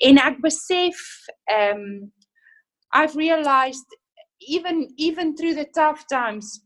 [0.00, 0.38] En ek
[1.52, 2.10] um
[2.92, 3.86] I've realized
[4.40, 6.64] even even through the tough times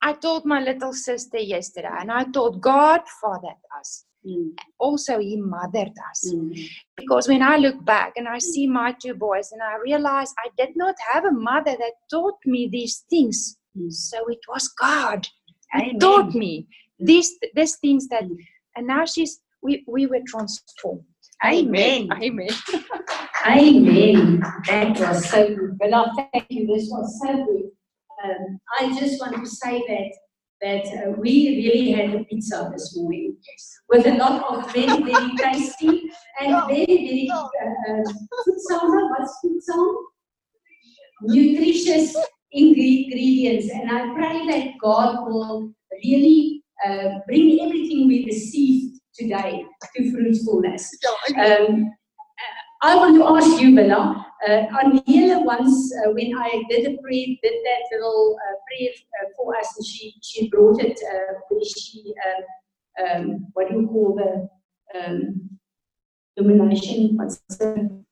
[0.00, 4.04] I told my little sister yesterday and I told God fathered us.
[4.26, 4.50] Mm.
[4.78, 6.32] Also he mothered us.
[6.32, 6.68] Mm.
[6.96, 10.48] Because when I look back and I see my two boys and I realize I
[10.56, 13.56] did not have a mother that taught me these things.
[13.78, 13.92] Mm.
[13.92, 15.26] So it was God
[15.72, 16.66] who taught me
[16.98, 18.36] these these things that Mm.
[18.76, 21.04] and now she's we we were transformed.
[21.44, 22.08] Amen.
[22.22, 22.48] Amen.
[23.46, 24.42] Amen.
[24.66, 25.78] That was so good.
[25.78, 26.66] Bella, thank you.
[26.66, 27.64] This was so good.
[28.24, 30.10] Um, I just want to say that
[30.60, 33.36] that uh, we really had a pizza this morning
[33.88, 36.02] with a lot of very, very tasty
[36.40, 38.02] and very, very uh, uh,
[38.44, 39.14] food song.
[39.16, 39.96] What's food?
[41.22, 42.16] Nutritious
[42.52, 43.70] ingredients.
[43.70, 49.64] And I pray that God will really uh, bring everything we received today
[49.96, 50.90] to fruitfulness.
[51.36, 51.90] Um,
[52.82, 54.26] I want to ask you, Bella.
[54.46, 58.90] Uh, Aniela once, uh, when I did a prayer, did that little uh, prayer
[59.22, 60.98] uh, for us, and she she brought it.
[61.12, 62.42] Uh, where she, uh,
[63.02, 64.48] um, what do you call the
[64.98, 65.50] um,
[66.36, 67.16] domination?
[67.16, 68.04] What's the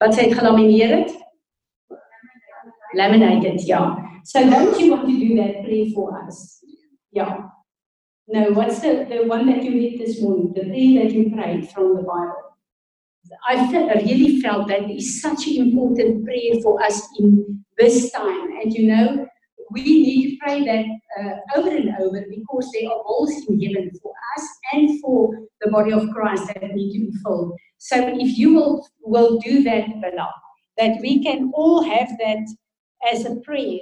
[0.00, 1.12] wat gelamineer het?
[2.94, 3.96] Laminated, yeah.
[4.24, 6.60] So don't you want to do that prayer for us?
[7.12, 7.48] Yeah.
[8.28, 10.52] No, what's the, the one that you read this morning?
[10.52, 12.45] The prayer that you prayed from the Bible.
[13.48, 13.68] I
[14.04, 18.50] really felt that is such an important prayer for us in this time.
[18.62, 19.26] And you know,
[19.70, 20.84] we need to pray that
[21.20, 25.70] uh, over and over because there are holes in heaven for us and for the
[25.70, 27.56] body of Christ that need to be filled.
[27.78, 30.32] So if you will, will do that, Bella,
[30.78, 32.46] that we can all have that
[33.10, 33.80] as a prayer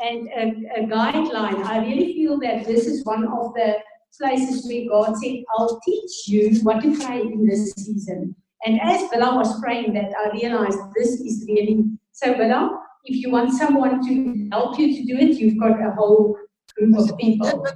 [0.00, 1.64] and a, a guideline.
[1.64, 3.76] I really feel that this is one of the
[4.20, 8.36] places where God said, I'll teach you what to pray in this season.
[8.64, 12.32] And as Bella was praying that, I realized this is really so.
[12.34, 16.36] Bella, if you want someone to help you to do it, you've got a whole
[16.76, 17.66] group of people.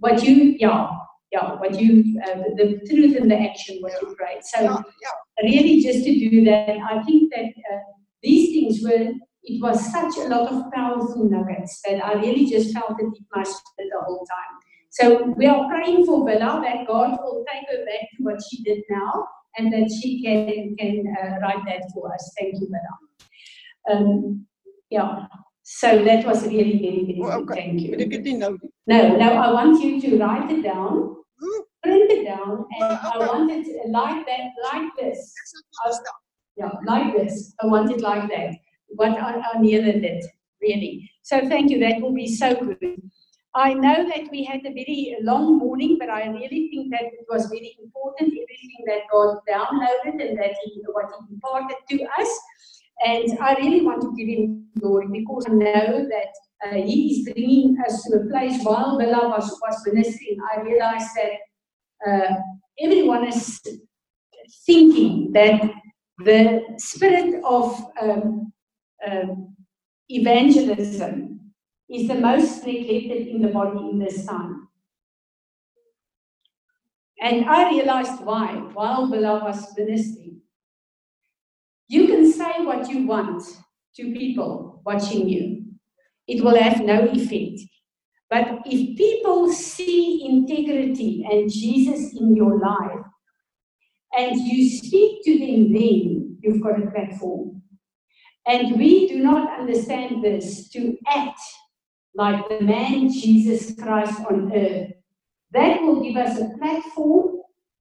[0.00, 0.90] What you, yeah,
[1.30, 4.40] yeah, what you, uh, the, truth and the action, what you pray.
[4.42, 4.82] So
[5.42, 7.78] really, just to do that, I think that uh,
[8.22, 9.12] these things were.
[9.46, 13.26] It was such a lot of powerful nuggets that I really just felt it in
[13.30, 14.54] my spirit the whole time.
[14.90, 18.62] So we are praying for Bella that God will take her back to what she
[18.62, 19.26] did now
[19.58, 22.24] and that she can can uh, write that for us.
[22.38, 22.96] Thank you, madam.
[23.90, 24.46] Um,
[24.90, 25.26] yeah.
[25.62, 27.50] So that was really Oh, good.
[27.50, 27.60] okay.
[27.60, 27.90] Thank you.
[27.96, 28.70] Moet ek dit nie nou doen?
[28.92, 30.98] No, no, I want you to write it down,
[31.42, 31.60] Hmm?
[31.84, 33.26] print it down, and Well, I okay.
[33.30, 35.22] want it like that, like this.
[35.40, 36.18] Ek sal dit verstaan.
[36.60, 37.38] Yeah, like this.
[37.62, 38.54] I want it like that.
[39.00, 40.22] What An- Aniela did,
[40.66, 40.92] really.
[41.22, 41.78] So thank you.
[41.80, 43.00] That will be so good.
[43.56, 47.26] I know that we had a very long morning, but I really think that it
[47.30, 52.40] was very important, everything that God downloaded and that He what He imparted to us.
[53.06, 56.32] And I really want to give Him glory because I know that
[56.66, 60.38] uh, He is bringing us to a place while Bella was, was ministering.
[60.52, 62.34] I realized that uh,
[62.80, 63.60] everyone is
[64.66, 65.62] thinking that
[66.18, 68.52] the spirit of um,
[69.08, 69.54] um,
[70.08, 71.33] evangelism
[71.90, 74.68] is the most neglected in the body in this time.
[77.20, 80.40] And I realized why while Bella was ministering.
[81.88, 83.42] You can say what you want
[83.96, 85.64] to people watching you,
[86.26, 87.60] it will have no effect.
[88.30, 93.04] But if people see integrity and Jesus in your life,
[94.16, 97.62] and you speak to them then, you've got a platform.
[98.46, 101.40] And we do not understand this to act
[102.14, 104.92] like the man Jesus Christ on earth.
[105.52, 107.38] That will give us a platform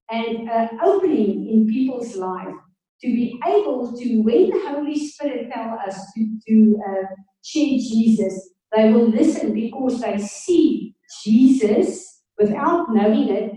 [0.09, 2.53] and an opening in people's life
[3.01, 8.51] to be able to, when the Holy Spirit tell us to, to uh, share Jesus,
[8.75, 13.53] they will listen because they see Jesus without knowing it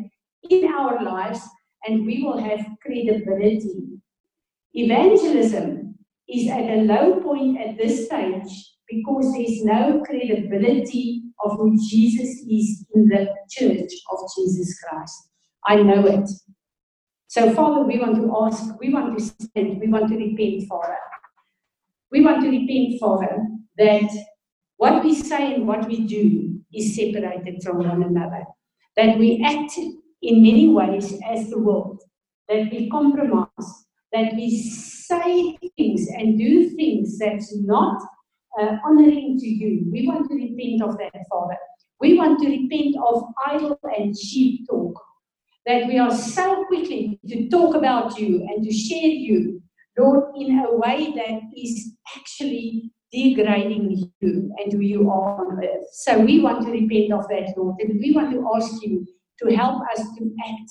[0.50, 1.40] in our lives
[1.86, 4.00] and we will have credibility.
[4.74, 5.94] Evangelism
[6.28, 12.44] is at a low point at this stage because there's no credibility of who Jesus
[12.48, 15.28] is in the church of Jesus Christ.
[15.66, 16.28] I know it.
[17.28, 20.96] So, Father, we want to ask, we want to stand, we want to repent, Father.
[22.10, 23.44] We want to repent, Father,
[23.78, 24.08] that
[24.76, 28.44] what we say and what we do is separated from one another.
[28.96, 29.76] That we act
[30.22, 32.02] in many ways as the world,
[32.48, 33.48] that we compromise,
[34.12, 38.00] that we say things and do things that's not
[38.60, 39.86] uh, honoring to you.
[39.90, 41.56] We want to repent of that, Father.
[42.00, 45.00] We want to repent of idle and cheap talk.
[45.66, 49.60] That we are so quickly to talk about you and to share you,
[49.98, 55.86] Lord, in a way that is actually degrading you and who you are on earth.
[55.92, 59.06] So we want to repent of that, Lord, and we want to ask you
[59.42, 60.70] to help us to act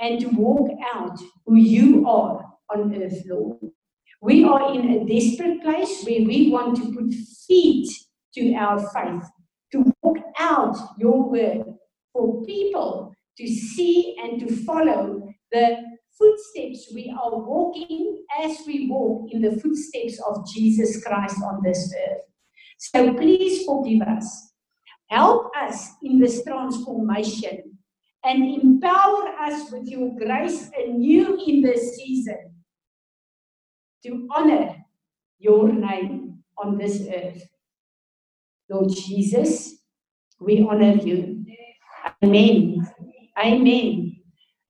[0.00, 3.58] and to walk out who you are on earth, Lord.
[4.24, 7.12] We are in a desperate place where we want to put
[7.46, 7.86] feet
[8.32, 9.22] to our faith,
[9.72, 11.66] to walk out your word
[12.10, 15.76] for people to see and to follow the
[16.18, 21.94] footsteps we are walking as we walk in the footsteps of Jesus Christ on this
[22.08, 22.22] earth.
[22.78, 24.52] So please forgive us.
[25.10, 27.76] Help us in this transformation
[28.24, 32.53] and empower us with your grace anew in this season
[34.04, 34.76] to honor
[35.38, 37.42] your name on this earth.
[38.68, 39.78] Lord Jesus,
[40.40, 41.44] we honor you.
[42.22, 42.86] Amen.
[43.38, 44.16] Amen.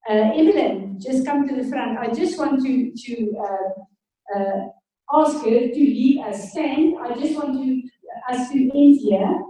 [0.08, 1.98] Uh, Evelyn, just come to the front.
[1.98, 4.60] I just want to, to uh, uh,
[5.12, 6.50] ask her to lead us.
[6.50, 6.94] Stand.
[7.00, 7.82] I just want to,
[8.30, 9.42] us to end here.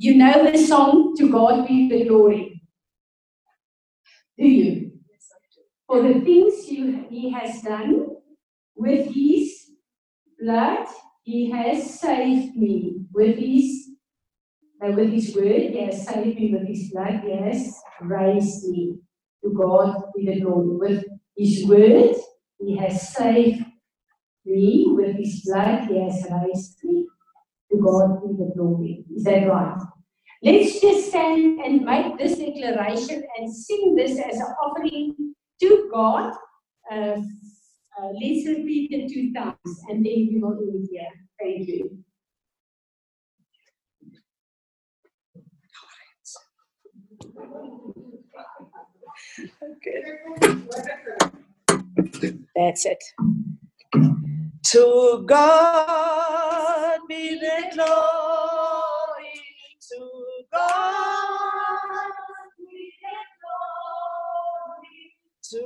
[0.00, 2.62] You know the song, To God Be the Glory.
[4.38, 4.92] Do you?
[5.86, 8.17] For the things you, He has done
[8.78, 9.70] with His
[10.40, 10.86] blood,
[11.22, 13.04] He has saved me.
[13.12, 13.88] With His,
[14.82, 16.54] uh, with His word, He has saved me.
[16.54, 18.98] With His blood, He has raised me.
[19.44, 20.76] To God be the glory.
[20.76, 21.04] With
[21.36, 22.16] His word,
[22.60, 23.64] He has saved
[24.46, 24.86] me.
[24.88, 27.06] With His blood, He has raised me.
[27.70, 29.04] To God be the glory.
[29.14, 29.78] Is that right?
[30.42, 36.32] Let's just stand and make this declaration and sing this as an offering to God.
[36.90, 37.16] Uh,
[38.02, 41.08] uh, let's repeat it two times and then we will end here.
[41.40, 41.98] Thank you.
[49.62, 50.04] Okay.
[52.56, 53.04] That's it.
[54.68, 59.42] To God be the glory.
[59.90, 60.10] To
[60.52, 61.78] God
[62.58, 65.14] be the glory.
[65.50, 65.60] To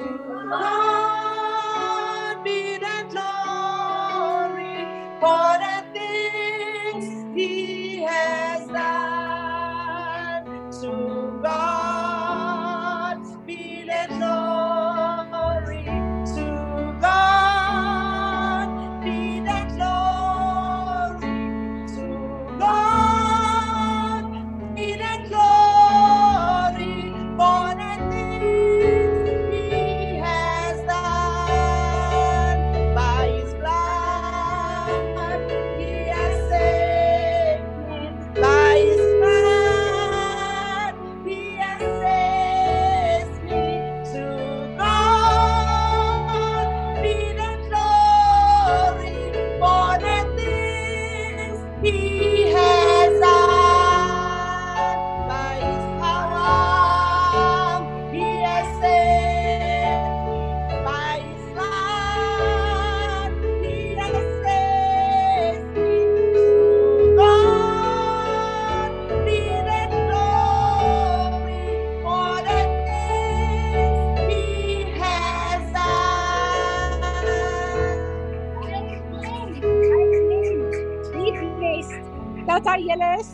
[0.50, 1.61] God
[7.42, 8.51] He has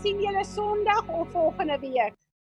[0.09, 2.28] sien julle Sondag of volgende week.